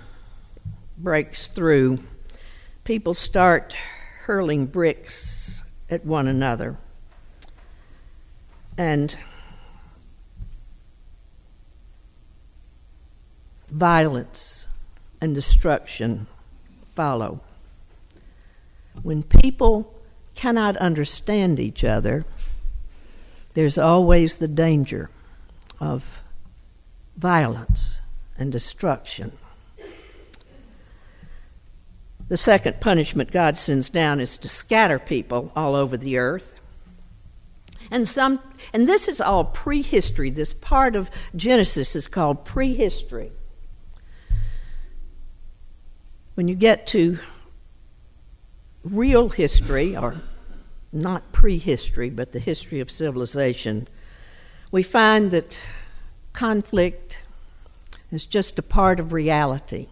breaks 0.98 1.46
through. 1.46 2.00
People 2.85 3.14
start 3.14 3.74
hurling 4.24 4.66
bricks 4.66 5.62
at 5.90 6.04
one 6.04 6.26
another. 6.26 6.76
And 8.78 9.16
violence 13.70 14.66
and 15.20 15.35
destruction 15.35 16.26
follow. 16.94 17.40
When 19.02 19.22
people 19.22 19.94
cannot 20.35 20.76
understand 20.76 21.59
each 21.59 21.85
other, 21.85 22.24
there's 23.54 23.78
always 23.78 24.37
the 24.37 24.48
danger 24.48 25.11
of 25.80 26.22
violence 27.16 28.00
and 28.38 28.52
destruction. 28.52 29.32
The 32.28 32.36
second 32.36 32.80
punishment 32.80 33.30
God 33.30 33.56
sends 33.56 33.88
down 33.88 34.20
is 34.20 34.36
to 34.38 34.48
scatter 34.48 34.98
people 34.98 35.52
all 35.54 35.74
over 35.74 35.96
the 35.96 36.18
earth. 36.18 36.60
And 37.90 38.08
some 38.08 38.40
and 38.72 38.88
this 38.88 39.06
is 39.06 39.20
all 39.20 39.44
prehistory. 39.44 40.30
This 40.30 40.52
part 40.52 40.96
of 40.96 41.10
Genesis 41.36 41.94
is 41.94 42.08
called 42.08 42.44
prehistory. 42.44 43.30
When 46.34 46.48
you 46.48 46.56
get 46.56 46.86
to 46.88 47.18
real 48.82 49.28
history, 49.28 49.96
or 49.96 50.20
not 50.92 51.32
prehistory, 51.32 52.10
but 52.10 52.32
the 52.32 52.38
history 52.38 52.80
of 52.80 52.90
civilization, 52.90 53.88
we 54.70 54.82
find 54.82 55.30
that 55.30 55.60
conflict 56.32 57.22
is 58.10 58.26
just 58.26 58.58
a 58.58 58.62
part 58.62 59.00
of 59.00 59.12
reality. 59.12 59.88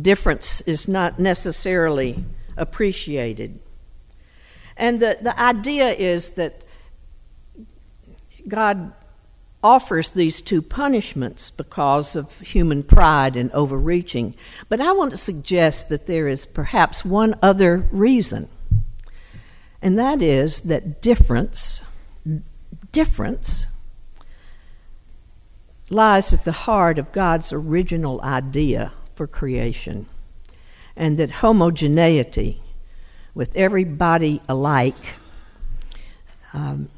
Difference 0.00 0.60
is 0.62 0.88
not 0.88 1.18
necessarily 1.18 2.24
appreciated. 2.56 3.60
And 4.76 5.00
the, 5.00 5.18
the 5.20 5.38
idea 5.40 5.92
is 5.92 6.30
that 6.30 6.64
God 8.48 8.92
offers 9.62 10.10
these 10.10 10.42
two 10.42 10.60
punishments 10.60 11.50
because 11.50 12.14
of 12.14 12.38
human 12.40 12.82
pride 12.82 13.34
and 13.34 13.50
overreaching. 13.52 14.34
But 14.68 14.80
I 14.80 14.92
want 14.92 15.12
to 15.12 15.16
suggest 15.16 15.88
that 15.88 16.06
there 16.06 16.28
is 16.28 16.44
perhaps 16.44 17.02
one 17.02 17.34
other 17.40 17.88
reason, 17.90 18.48
and 19.80 19.98
that 19.98 20.20
is 20.20 20.60
that 20.60 21.00
difference, 21.00 21.82
difference, 22.92 23.66
lies 25.88 26.34
at 26.34 26.44
the 26.44 26.52
heart 26.52 26.98
of 26.98 27.12
God's 27.12 27.52
original 27.52 28.20
idea 28.22 28.92
for 29.14 29.26
creation, 29.26 30.06
and 30.96 31.18
that 31.18 31.30
homogeneity, 31.30 32.60
with 33.34 33.54
everybody 33.56 34.40
alike, 34.48 35.14
um, 36.52 36.88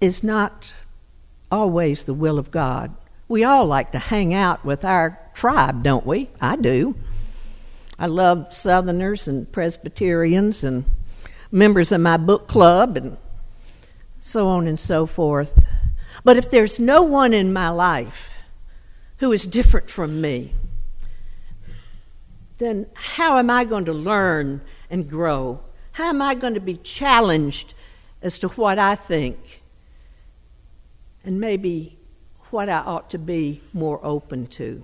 is 0.00 0.22
not 0.24 0.72
always 1.50 2.04
the 2.04 2.14
will 2.14 2.38
of 2.38 2.50
God. 2.50 2.94
We 3.28 3.44
all 3.44 3.66
like 3.66 3.92
to 3.92 3.98
hang 3.98 4.32
out 4.34 4.64
with 4.64 4.84
our 4.84 5.18
tribe, 5.34 5.82
don't 5.82 6.06
we? 6.06 6.30
I 6.40 6.56
do. 6.56 6.94
I 7.98 8.06
love 8.06 8.54
Southerners 8.54 9.28
and 9.28 9.50
Presbyterians 9.52 10.64
and 10.64 10.84
members 11.52 11.92
of 11.92 12.00
my 12.00 12.16
book 12.16 12.48
club 12.48 12.96
and 12.96 13.18
so 14.20 14.48
on 14.48 14.66
and 14.66 14.80
so 14.80 15.06
forth. 15.06 15.68
But 16.24 16.36
if 16.36 16.50
there's 16.50 16.78
no 16.78 17.02
one 17.02 17.32
in 17.34 17.52
my 17.52 17.68
life 17.68 18.30
who 19.20 19.32
is 19.32 19.46
different 19.46 19.88
from 19.88 20.20
me, 20.20 20.52
then 22.58 22.86
how 22.94 23.38
am 23.38 23.48
I 23.48 23.64
going 23.64 23.86
to 23.86 23.92
learn 23.92 24.60
and 24.90 25.08
grow? 25.08 25.60
How 25.92 26.08
am 26.08 26.20
I 26.20 26.34
going 26.34 26.54
to 26.54 26.60
be 26.60 26.76
challenged 26.76 27.72
as 28.22 28.38
to 28.40 28.48
what 28.48 28.78
I 28.78 28.94
think 28.94 29.62
and 31.24 31.40
maybe 31.40 31.96
what 32.50 32.68
I 32.68 32.78
ought 32.78 33.10
to 33.10 33.18
be 33.18 33.60
more 33.72 34.00
open 34.02 34.46
to. 34.48 34.82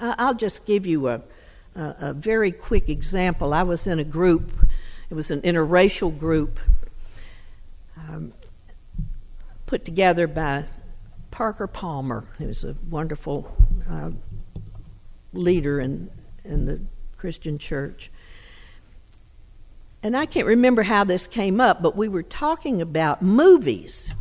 I'll 0.00 0.34
just 0.34 0.64
give 0.66 0.86
you 0.86 1.08
a, 1.08 1.20
a, 1.74 1.94
a, 2.00 2.12
very 2.12 2.52
quick 2.52 2.88
example. 2.88 3.52
I 3.52 3.62
was 3.62 3.86
in 3.86 3.98
a 3.98 4.04
group, 4.04 4.52
it 5.10 5.14
was 5.14 5.30
an 5.30 5.40
interracial 5.42 6.16
group 6.16 6.60
um, 7.96 8.32
put 9.66 9.84
together 9.84 10.26
by 10.26 10.64
Parker 11.38 11.68
Palmer, 11.68 12.24
who 12.38 12.48
was 12.48 12.64
a 12.64 12.74
wonderful 12.90 13.48
uh, 13.88 14.10
leader 15.32 15.78
in, 15.78 16.10
in 16.44 16.64
the 16.64 16.80
Christian 17.16 17.58
church. 17.58 18.10
And 20.02 20.16
I 20.16 20.26
can't 20.26 20.48
remember 20.48 20.82
how 20.82 21.04
this 21.04 21.28
came 21.28 21.60
up, 21.60 21.80
but 21.80 21.94
we 21.94 22.08
were 22.08 22.24
talking 22.24 22.82
about 22.82 23.22
movies. 23.22 24.12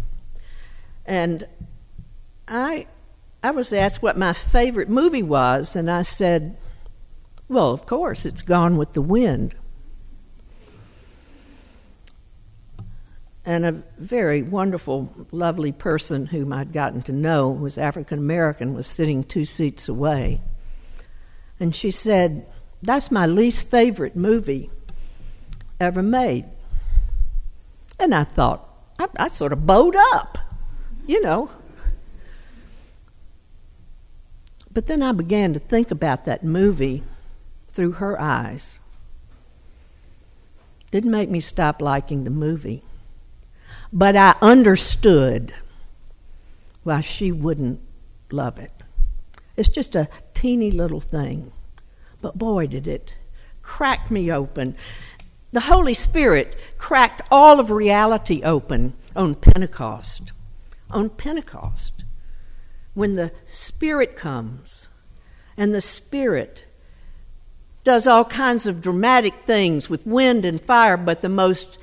And 1.07 1.47
I 2.47 2.85
I 3.41 3.49
was 3.49 3.73
asked 3.73 4.03
what 4.03 4.15
my 4.15 4.33
favorite 4.33 4.87
movie 4.87 5.23
was, 5.23 5.75
and 5.75 5.89
I 5.89 6.03
said, 6.03 6.55
Well, 7.49 7.71
of 7.71 7.87
course, 7.87 8.27
it's 8.27 8.43
Gone 8.43 8.77
with 8.77 8.93
the 8.93 9.01
Wind. 9.01 9.55
And 13.47 13.65
a 13.65 13.81
very 13.97 14.43
wonderful, 14.43 15.09
lovely 15.31 15.71
person 15.71 16.25
whom 16.25 16.51
I'd 16.51 16.73
gotten 16.73 17.01
to 17.03 17.13
know, 17.13 17.55
who 17.55 17.63
was 17.63 17.77
African 17.77 18.19
American, 18.19 18.73
was 18.73 18.85
sitting 18.85 19.23
two 19.23 19.45
seats 19.45 19.87
away. 19.87 20.41
And 21.57 21.73
she 21.73 21.89
said, 21.89 22.45
That's 22.81 23.09
my 23.09 23.25
least 23.25 23.71
favorite 23.71 24.17
movie 24.17 24.69
ever 25.79 26.03
made. 26.03 26.43
And 27.97 28.13
I 28.13 28.25
thought, 28.25 28.67
I, 28.99 29.07
I 29.17 29.29
sort 29.29 29.53
of 29.53 29.65
bowed 29.65 29.95
up, 29.95 30.37
you 31.05 31.21
know. 31.21 31.49
But 34.73 34.87
then 34.87 35.01
I 35.01 35.13
began 35.13 35.53
to 35.53 35.59
think 35.59 35.89
about 35.89 36.25
that 36.25 36.43
movie 36.43 37.01
through 37.71 37.93
her 37.93 38.19
eyes. 38.19 38.81
Didn't 40.91 41.11
make 41.11 41.29
me 41.29 41.39
stop 41.39 41.81
liking 41.81 42.25
the 42.25 42.29
movie. 42.29 42.83
But 43.91 44.15
I 44.15 44.35
understood 44.41 45.53
why 46.83 47.01
she 47.01 47.31
wouldn't 47.31 47.79
love 48.31 48.57
it. 48.57 48.71
It's 49.55 49.69
just 49.69 49.95
a 49.95 50.09
teeny 50.33 50.71
little 50.71 51.01
thing. 51.01 51.51
But 52.21 52.37
boy, 52.37 52.67
did 52.67 52.87
it 52.87 53.17
crack 53.61 54.09
me 54.09 54.31
open. 54.31 54.75
The 55.51 55.61
Holy 55.61 55.93
Spirit 55.93 56.57
cracked 56.77 57.21
all 57.29 57.59
of 57.59 57.69
reality 57.69 58.41
open 58.43 58.93
on 59.15 59.35
Pentecost. 59.35 60.31
On 60.89 61.09
Pentecost 61.09 62.05
when 62.93 63.13
the 63.13 63.31
Spirit 63.45 64.15
comes 64.15 64.89
and 65.57 65.75
the 65.75 65.81
Spirit 65.81 66.65
does 67.83 68.07
all 68.07 68.25
kinds 68.25 68.65
of 68.65 68.81
dramatic 68.81 69.35
things 69.41 69.89
with 69.89 70.07
wind 70.07 70.45
and 70.45 70.59
fire, 70.59 70.97
but 70.97 71.21
the 71.21 71.29
most 71.29 71.77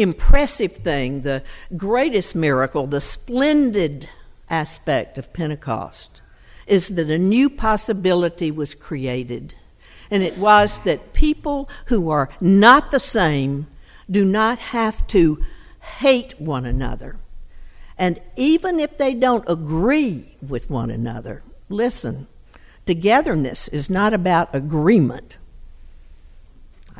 impressive 0.00 0.72
thing, 0.72 1.22
the 1.22 1.42
greatest 1.76 2.34
miracle, 2.34 2.86
the 2.86 3.00
splendid 3.00 4.08
aspect 4.48 5.18
of 5.18 5.32
Pentecost 5.32 6.20
is 6.66 6.88
that 6.88 7.10
a 7.10 7.18
new 7.18 7.50
possibility 7.50 8.50
was 8.50 8.74
created. 8.74 9.54
And 10.10 10.22
it 10.22 10.38
was 10.38 10.80
that 10.80 11.12
people 11.12 11.68
who 11.86 12.10
are 12.10 12.30
not 12.40 12.90
the 12.90 12.98
same 12.98 13.66
do 14.10 14.24
not 14.24 14.58
have 14.58 15.06
to 15.08 15.44
hate 15.98 16.40
one 16.40 16.64
another. 16.64 17.16
And 17.98 18.20
even 18.36 18.80
if 18.80 18.96
they 18.96 19.14
don't 19.14 19.44
agree 19.48 20.36
with 20.46 20.70
one 20.70 20.90
another, 20.90 21.42
listen, 21.68 22.26
togetherness 22.86 23.68
is 23.68 23.90
not 23.90 24.14
about 24.14 24.54
agreement. 24.54 25.36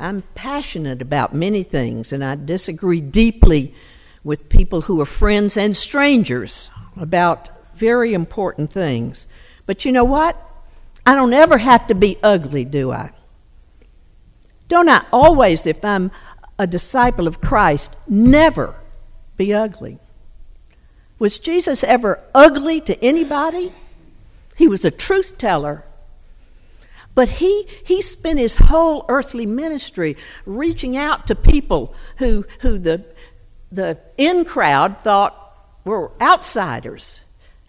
I'm 0.01 0.23
passionate 0.33 1.01
about 1.01 1.33
many 1.33 1.61
things, 1.61 2.11
and 2.11 2.23
I 2.23 2.35
disagree 2.35 3.01
deeply 3.01 3.75
with 4.23 4.49
people 4.49 4.81
who 4.81 4.99
are 4.99 5.05
friends 5.05 5.57
and 5.57 5.77
strangers 5.77 6.69
about 6.97 7.49
very 7.75 8.13
important 8.13 8.71
things. 8.71 9.27
But 9.65 9.85
you 9.85 9.91
know 9.91 10.03
what? 10.03 10.35
I 11.05 11.15
don't 11.15 11.33
ever 11.33 11.59
have 11.59 11.87
to 11.87 11.95
be 11.95 12.17
ugly, 12.23 12.65
do 12.65 12.91
I? 12.91 13.11
Don't 14.67 14.89
I 14.89 15.05
always, 15.11 15.67
if 15.67 15.83
I'm 15.85 16.11
a 16.57 16.65
disciple 16.65 17.27
of 17.27 17.41
Christ, 17.41 17.95
never 18.07 18.75
be 19.37 19.53
ugly? 19.53 19.99
Was 21.19 21.37
Jesus 21.37 21.83
ever 21.83 22.19
ugly 22.33 22.81
to 22.81 23.03
anybody? 23.03 23.71
He 24.55 24.67
was 24.67 24.83
a 24.83 24.91
truth 24.91 25.37
teller. 25.37 25.85
But 27.13 27.29
he, 27.29 27.67
he 27.83 28.01
spent 28.01 28.39
his 28.39 28.55
whole 28.55 29.05
earthly 29.09 29.45
ministry 29.45 30.15
reaching 30.45 30.95
out 30.95 31.27
to 31.27 31.35
people 31.35 31.93
who, 32.17 32.45
who 32.59 32.77
the, 32.77 33.03
the 33.71 33.97
in 34.17 34.45
crowd 34.45 34.99
thought 34.99 35.37
were 35.83 36.11
outsiders. 36.21 37.19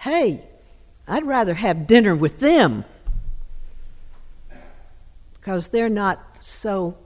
Hey, 0.01 0.45
I'd 1.09 1.27
rather 1.27 1.55
have 1.55 1.87
dinner 1.87 2.15
with 2.15 2.41
them 2.41 2.85
because 5.35 5.69
they're 5.69 5.89
not 5.89 6.39
so 6.43 6.97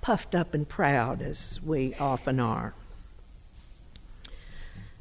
puffed 0.00 0.34
up 0.34 0.54
and 0.54 0.66
proud 0.66 1.20
as 1.20 1.60
we 1.62 1.94
often 1.96 2.40
are. 2.40 2.74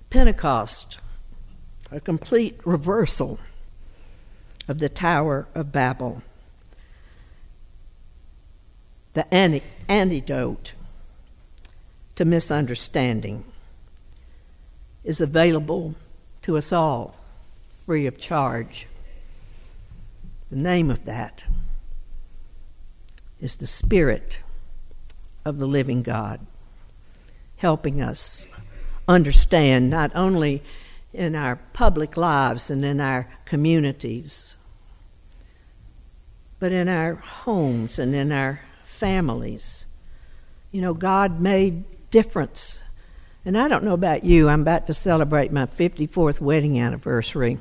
Pentecost, 0.10 1.00
a 1.90 2.02
complete 2.02 2.60
reversal 2.66 3.40
of 4.68 4.80
the 4.80 4.90
Tower 4.90 5.48
of 5.56 5.72
Babel. 5.72 6.22
The 9.14 9.34
antidote 9.90 10.72
to 12.16 12.26
misunderstanding 12.26 13.44
is 15.04 15.20
available 15.20 15.96
to 16.44 16.58
us 16.58 16.72
all 16.72 17.16
free 17.86 18.06
of 18.08 18.18
charge. 18.18 18.88
The 20.50 20.56
name 20.58 20.90
of 20.90 21.06
that 21.06 21.44
is 23.40 23.56
the 23.56 23.68
Spirit 23.68 24.40
of 25.44 25.58
the 25.58 25.68
living 25.68 26.04
God, 26.04 26.40
helping 27.58 28.02
us 28.02 28.46
understand, 29.08 29.90
not 29.90 30.12
only 30.16 30.62
in 31.14 31.36
our 31.36 31.58
public 31.74 32.16
lives 32.16 32.70
and 32.70 32.86
in 32.86 33.02
our 33.02 33.28
communities, 33.46 34.56
but 36.60 36.72
in 36.72 36.88
our 36.88 37.16
homes 37.16 37.98
and 37.98 38.14
in 38.14 38.32
our 38.32 38.62
families. 39.02 39.88
You 40.72 40.80
know, 40.80 40.94
God 40.94 41.42
made 41.42 41.84
difference. 42.12 42.80
And 43.44 43.58
I 43.58 43.68
don't 43.68 43.84
know 43.84 43.96
about 43.96 44.24
you, 44.24 44.48
I'm 44.48 44.62
about 44.62 44.86
to 44.88 44.94
celebrate 44.94 45.52
my 45.52 45.66
54th 45.66 46.40
wedding 46.40 46.80
anniversary. 46.80 47.58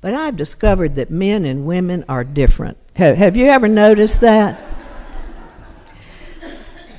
But 0.00 0.14
I've 0.14 0.36
discovered 0.36 0.96
that 0.96 1.10
men 1.12 1.44
and 1.44 1.64
women 1.64 2.04
are 2.08 2.24
different. 2.24 2.76
Have, 2.94 3.16
have 3.18 3.36
you 3.36 3.46
ever 3.46 3.68
noticed 3.68 4.20
that? 4.22 4.60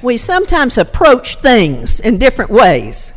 we 0.02 0.16
sometimes 0.16 0.78
approach 0.78 1.36
things 1.36 2.00
in 2.00 2.18
different 2.18 2.50
ways. 2.50 3.14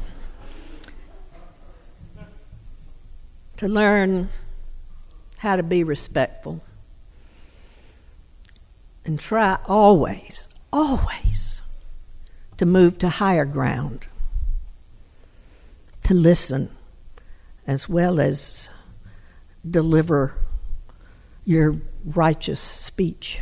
To 3.58 3.68
learn 3.68 4.28
how 5.36 5.54
to 5.54 5.62
be 5.62 5.84
respectful. 5.84 6.60
And 9.04 9.20
try 9.20 9.58
always, 9.66 10.48
always 10.72 11.60
to 12.56 12.66
move 12.66 12.98
to 12.98 13.08
higher 13.08 13.44
ground. 13.44 14.06
To 16.04 16.14
listen 16.14 16.70
as 17.66 17.88
well 17.88 18.20
as 18.20 18.68
deliver 19.68 20.36
your 21.44 21.76
righteous 22.04 22.60
speech. 22.60 23.40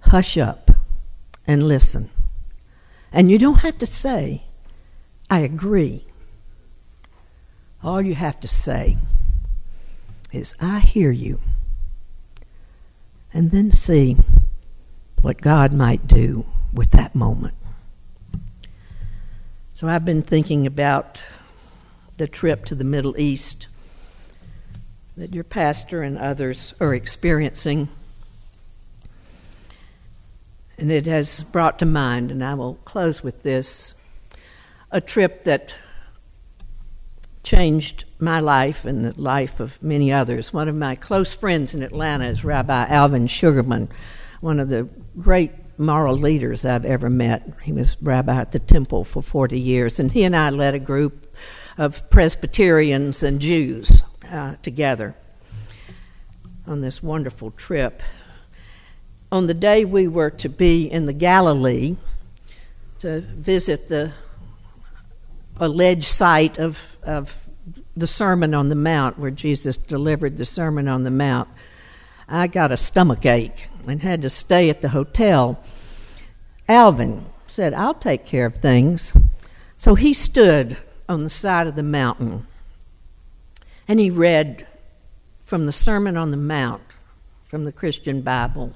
Hush 0.00 0.36
up 0.38 0.70
and 1.46 1.62
listen. 1.62 2.10
And 3.12 3.30
you 3.30 3.38
don't 3.38 3.60
have 3.60 3.78
to 3.78 3.86
say, 3.86 4.44
I 5.28 5.40
agree. 5.40 6.06
All 7.82 8.00
you 8.02 8.14
have 8.14 8.40
to 8.40 8.48
say 8.48 8.98
is, 10.32 10.54
I 10.60 10.80
hear 10.80 11.10
you. 11.10 11.40
And 13.36 13.50
then 13.50 13.70
see 13.70 14.16
what 15.20 15.42
God 15.42 15.70
might 15.70 16.06
do 16.06 16.46
with 16.72 16.92
that 16.92 17.14
moment. 17.14 17.52
So 19.74 19.88
I've 19.88 20.06
been 20.06 20.22
thinking 20.22 20.66
about 20.66 21.22
the 22.16 22.28
trip 22.28 22.64
to 22.64 22.74
the 22.74 22.82
Middle 22.82 23.20
East 23.20 23.66
that 25.18 25.34
your 25.34 25.44
pastor 25.44 26.00
and 26.02 26.16
others 26.16 26.72
are 26.80 26.94
experiencing. 26.94 27.90
And 30.78 30.90
it 30.90 31.04
has 31.04 31.42
brought 31.42 31.78
to 31.80 31.84
mind, 31.84 32.30
and 32.30 32.42
I 32.42 32.54
will 32.54 32.76
close 32.86 33.22
with 33.22 33.42
this, 33.42 33.92
a 34.90 35.02
trip 35.02 35.44
that 35.44 35.74
changed 37.42 38.05
my 38.18 38.40
life 38.40 38.84
and 38.84 39.04
the 39.04 39.20
life 39.20 39.60
of 39.60 39.82
many 39.82 40.12
others. 40.12 40.52
One 40.52 40.68
of 40.68 40.74
my 40.74 40.94
close 40.94 41.34
friends 41.34 41.74
in 41.74 41.82
Atlanta 41.82 42.26
is 42.26 42.44
Rabbi 42.44 42.86
Alvin 42.86 43.26
Sugarman, 43.26 43.88
one 44.40 44.58
of 44.58 44.68
the 44.68 44.88
great 45.18 45.52
moral 45.78 46.16
leaders 46.16 46.64
I've 46.64 46.84
ever 46.84 47.10
met. 47.10 47.48
He 47.62 47.72
was 47.72 47.96
rabbi 48.00 48.40
at 48.40 48.52
the 48.52 48.58
temple 48.58 49.04
for 49.04 49.22
40 49.22 49.58
years, 49.58 49.98
and 49.98 50.10
he 50.10 50.24
and 50.24 50.34
I 50.34 50.50
led 50.50 50.74
a 50.74 50.78
group 50.78 51.34
of 51.76 52.08
Presbyterians 52.08 53.22
and 53.22 53.40
Jews 53.40 54.02
uh, 54.30 54.56
together 54.62 55.14
on 56.66 56.80
this 56.80 57.02
wonderful 57.02 57.50
trip. 57.52 58.02
on 59.30 59.46
the 59.46 59.54
day 59.54 59.84
we 59.84 60.08
were 60.08 60.30
to 60.30 60.48
be 60.48 60.90
in 60.90 61.06
the 61.06 61.12
Galilee 61.12 61.96
to 63.00 63.20
visit 63.20 63.88
the 63.88 64.12
alleged 65.58 66.04
site 66.04 66.58
of, 66.58 66.96
of 67.02 67.45
the 67.96 68.06
Sermon 68.06 68.54
on 68.54 68.68
the 68.68 68.74
Mount, 68.74 69.18
where 69.18 69.30
Jesus 69.30 69.76
delivered 69.76 70.36
the 70.36 70.44
Sermon 70.44 70.86
on 70.88 71.02
the 71.02 71.10
Mount, 71.10 71.48
I 72.28 72.46
got 72.46 72.72
a 72.72 72.76
stomach 72.76 73.24
ache 73.24 73.68
and 73.86 74.02
had 74.02 74.22
to 74.22 74.30
stay 74.30 74.68
at 74.68 74.82
the 74.82 74.90
hotel. 74.90 75.62
Alvin 76.68 77.24
said, 77.46 77.72
I'll 77.72 77.94
take 77.94 78.26
care 78.26 78.46
of 78.46 78.56
things. 78.56 79.14
So 79.76 79.94
he 79.94 80.12
stood 80.12 80.76
on 81.08 81.24
the 81.24 81.30
side 81.30 81.66
of 81.66 81.76
the 81.76 81.82
mountain 81.82 82.46
and 83.88 84.00
he 84.00 84.10
read 84.10 84.66
from 85.44 85.66
the 85.66 85.72
Sermon 85.72 86.16
on 86.16 86.32
the 86.32 86.36
Mount 86.36 86.82
from 87.48 87.64
the 87.64 87.72
Christian 87.72 88.22
Bible 88.22 88.74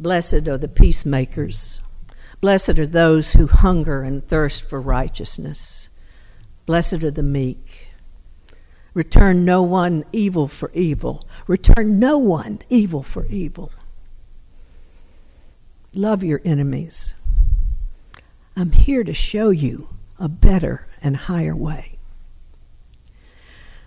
Blessed 0.00 0.48
are 0.48 0.56
the 0.56 0.66
peacemakers. 0.66 1.78
Blessed 2.40 2.78
are 2.78 2.86
those 2.86 3.34
who 3.34 3.46
hunger 3.46 4.00
and 4.00 4.26
thirst 4.26 4.64
for 4.64 4.80
righteousness. 4.80 5.90
Blessed 6.64 7.04
are 7.04 7.10
the 7.10 7.22
meek. 7.22 7.69
Return 8.94 9.44
no 9.44 9.62
one 9.62 10.04
evil 10.12 10.48
for 10.48 10.70
evil. 10.72 11.26
Return 11.46 11.98
no 11.98 12.18
one 12.18 12.60
evil 12.68 13.02
for 13.02 13.26
evil. 13.26 13.72
Love 15.94 16.22
your 16.22 16.40
enemies. 16.44 17.14
I'm 18.56 18.72
here 18.72 19.04
to 19.04 19.14
show 19.14 19.50
you 19.50 19.88
a 20.18 20.28
better 20.28 20.86
and 21.02 21.16
higher 21.16 21.54
way. 21.54 21.98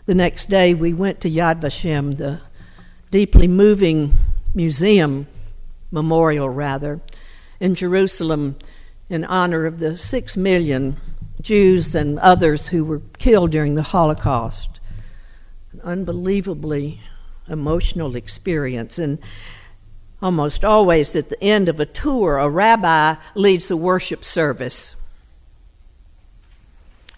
The 0.06 0.16
next 0.16 0.50
day, 0.50 0.74
we 0.74 0.94
went 0.94 1.22
to 1.22 1.30
Yad 1.30 1.62
Vashem, 1.62 2.18
the 2.18 2.42
deeply 3.10 3.48
moving 3.48 4.16
museum, 4.54 5.28
memorial 5.92 6.50
rather, 6.50 7.00
in 7.60 7.76
Jerusalem 7.76 8.58
in 9.10 9.24
honor 9.24 9.66
of 9.66 9.80
the 9.80 9.98
six 9.98 10.36
million 10.36 10.98
Jews 11.42 11.94
and 11.94 12.20
others 12.20 12.68
who 12.70 12.84
were 12.84 13.02
killed 13.18 13.52
during 13.52 13.76
the 13.76 13.84
Holocaust. 13.84 14.73
Unbelievably 15.84 17.02
emotional 17.48 18.16
experience. 18.16 19.00
And 19.00 19.20
almost 20.22 20.64
always 20.64 21.16
at 21.16 21.30
the 21.30 21.44
end 21.44 21.70
of 21.70 21.80
a 21.80 21.86
tour, 21.86 22.38
a 22.38 22.50
rabbi 22.50 23.16
leads 23.36 23.72
a 23.72 23.78
worship 23.78 24.24
service 24.24 24.96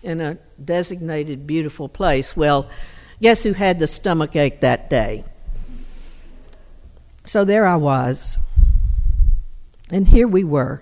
in 0.01 0.21
a 0.21 0.37
designated 0.63 1.47
beautiful 1.47 1.89
place. 1.89 2.37
Well, 2.37 2.69
guess 3.21 3.43
who 3.43 3.53
had 3.53 3.79
the 3.79 3.87
stomach 3.87 4.35
ache 4.35 4.61
that 4.61 4.89
day? 4.89 5.25
So 7.25 7.43
there 7.43 7.65
I 7.65 7.75
was. 7.75 8.37
And 9.91 10.07
here 10.07 10.27
we 10.27 10.43
were, 10.43 10.81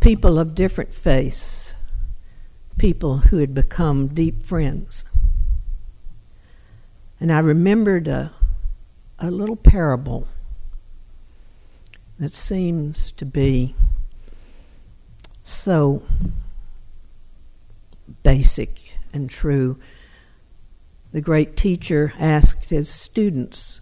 people 0.00 0.38
of 0.38 0.54
different 0.54 0.92
faiths, 0.92 1.74
people 2.76 3.18
who 3.18 3.38
had 3.38 3.54
become 3.54 4.08
deep 4.08 4.44
friends. 4.44 5.04
And 7.22 7.32
I 7.32 7.38
remembered 7.38 8.08
a 8.08 8.32
a 9.22 9.30
little 9.30 9.54
parable 9.54 10.26
that 12.18 12.32
seems 12.32 13.12
to 13.12 13.24
be 13.24 13.76
so 15.44 16.02
basic 18.24 18.96
and 19.12 19.30
true. 19.30 19.78
The 21.12 21.20
great 21.20 21.56
teacher 21.56 22.12
asked 22.18 22.70
his 22.70 22.88
students, 22.88 23.80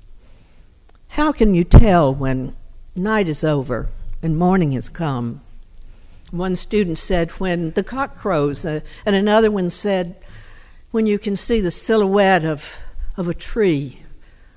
How 1.09 1.33
can 1.33 1.55
you 1.55 1.65
tell 1.65 2.15
when 2.15 2.55
night 2.95 3.27
is 3.27 3.43
over 3.43 3.89
and 4.23 4.37
morning 4.37 4.73
has 4.73 4.91
come? 4.91 5.41
One 6.31 6.57
student 6.57 6.99
said, 6.99 7.31
When 7.33 7.71
the 7.71 7.83
cock 7.83 8.15
crows, 8.15 8.67
uh, 8.67 8.81
and 9.07 9.17
another 9.17 9.51
one 9.51 9.71
said, 9.71 10.17
When 10.91 11.07
you 11.07 11.19
can 11.19 11.35
see 11.35 11.63
the 11.63 11.71
silhouette 11.71 12.45
of, 12.45 12.77
of 13.17 13.29
a 13.29 13.35
tree 13.35 14.03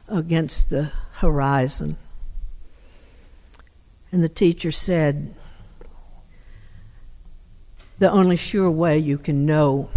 against 0.08 0.70
the 0.70 0.92
horizon. 1.14 1.98
And 4.12 4.24
the 4.24 4.30
teacher 4.30 4.72
said, 4.72 5.34
The 8.00 8.12
only 8.12 8.36
sure 8.36 8.70
way 8.70 8.98
you 8.98 9.18
can 9.18 9.46
know 9.46 9.90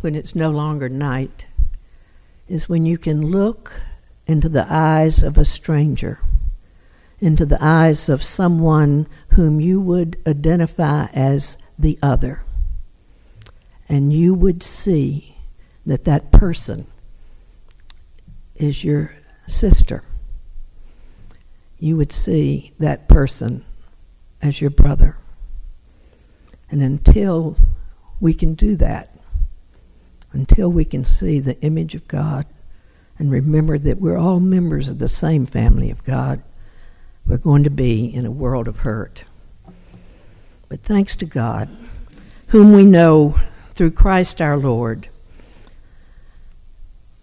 when 0.00 0.14
it's 0.14 0.34
no 0.34 0.50
longer 0.50 0.88
night 0.88 1.46
is 2.48 2.68
when 2.68 2.84
you 2.84 2.98
can 2.98 3.30
look 3.30 3.80
into 4.26 4.48
the 4.48 4.66
eyes 4.68 5.22
of 5.22 5.38
a 5.38 5.44
stranger, 5.44 6.18
into 7.20 7.46
the 7.46 7.62
eyes 7.62 8.08
of 8.08 8.22
someone 8.22 9.06
whom 9.30 9.60
you 9.60 9.80
would 9.80 10.20
identify 10.26 11.06
as 11.12 11.56
the 11.78 11.98
other. 12.02 12.42
And 13.88 14.12
you 14.12 14.34
would 14.34 14.62
see 14.62 15.36
that 15.86 16.04
that 16.04 16.32
person 16.32 16.86
is 18.56 18.84
your 18.84 19.14
sister, 19.46 20.02
you 21.78 21.96
would 21.96 22.12
see 22.12 22.72
that 22.78 23.08
person 23.08 23.64
as 24.40 24.60
your 24.60 24.70
brother. 24.70 25.16
And 26.70 26.82
until 26.82 27.56
we 28.20 28.34
can 28.34 28.54
do 28.54 28.76
that, 28.76 29.10
until 30.32 30.70
we 30.70 30.84
can 30.84 31.04
see 31.04 31.40
the 31.40 31.60
image 31.60 31.94
of 31.94 32.08
God 32.08 32.46
and 33.18 33.30
remember 33.30 33.78
that 33.78 34.00
we're 34.00 34.16
all 34.16 34.40
members 34.40 34.88
of 34.88 34.98
the 34.98 35.08
same 35.08 35.44
family 35.46 35.90
of 35.90 36.02
God, 36.04 36.42
we're 37.26 37.36
going 37.36 37.64
to 37.64 37.70
be 37.70 38.12
in 38.12 38.26
a 38.26 38.30
world 38.30 38.66
of 38.68 38.80
hurt. 38.80 39.24
But 40.68 40.82
thanks 40.82 41.14
to 41.16 41.26
God, 41.26 41.68
whom 42.48 42.72
we 42.72 42.84
know 42.84 43.38
through 43.74 43.92
Christ 43.92 44.40
our 44.40 44.56
Lord, 44.56 45.08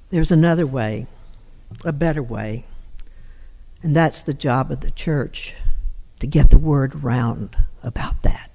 there's 0.10 0.32
another 0.32 0.66
way 0.66 1.08
a 1.84 1.94
better 1.94 2.24
way. 2.24 2.66
And 3.82 3.96
that's 3.96 4.22
the 4.22 4.34
job 4.34 4.72
of 4.72 4.82
the 4.82 4.92
church 4.92 5.56
to 6.20 6.28
get 6.28 6.50
the 6.50 6.58
word 6.58 6.96
around 6.96 7.58
about 7.82 8.22
that. 8.24 8.52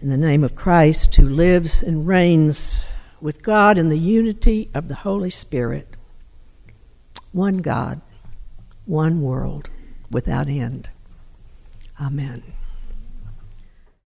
In 0.00 0.08
the 0.08 0.16
name 0.16 0.44
of 0.44 0.56
Christ, 0.56 1.14
who 1.16 1.28
lives 1.28 1.82
and 1.82 2.06
reigns 2.06 2.84
with 3.20 3.42
God 3.42 3.78
in 3.78 3.88
the 3.88 3.98
unity 3.98 4.68
of 4.74 4.88
the 4.88 4.96
Holy 4.96 5.30
Spirit, 5.30 5.88
one 7.32 7.58
God, 7.58 8.00
one 8.84 9.22
world, 9.22 9.70
without 10.10 10.48
end. 10.48 10.88
Amen. 12.00 12.42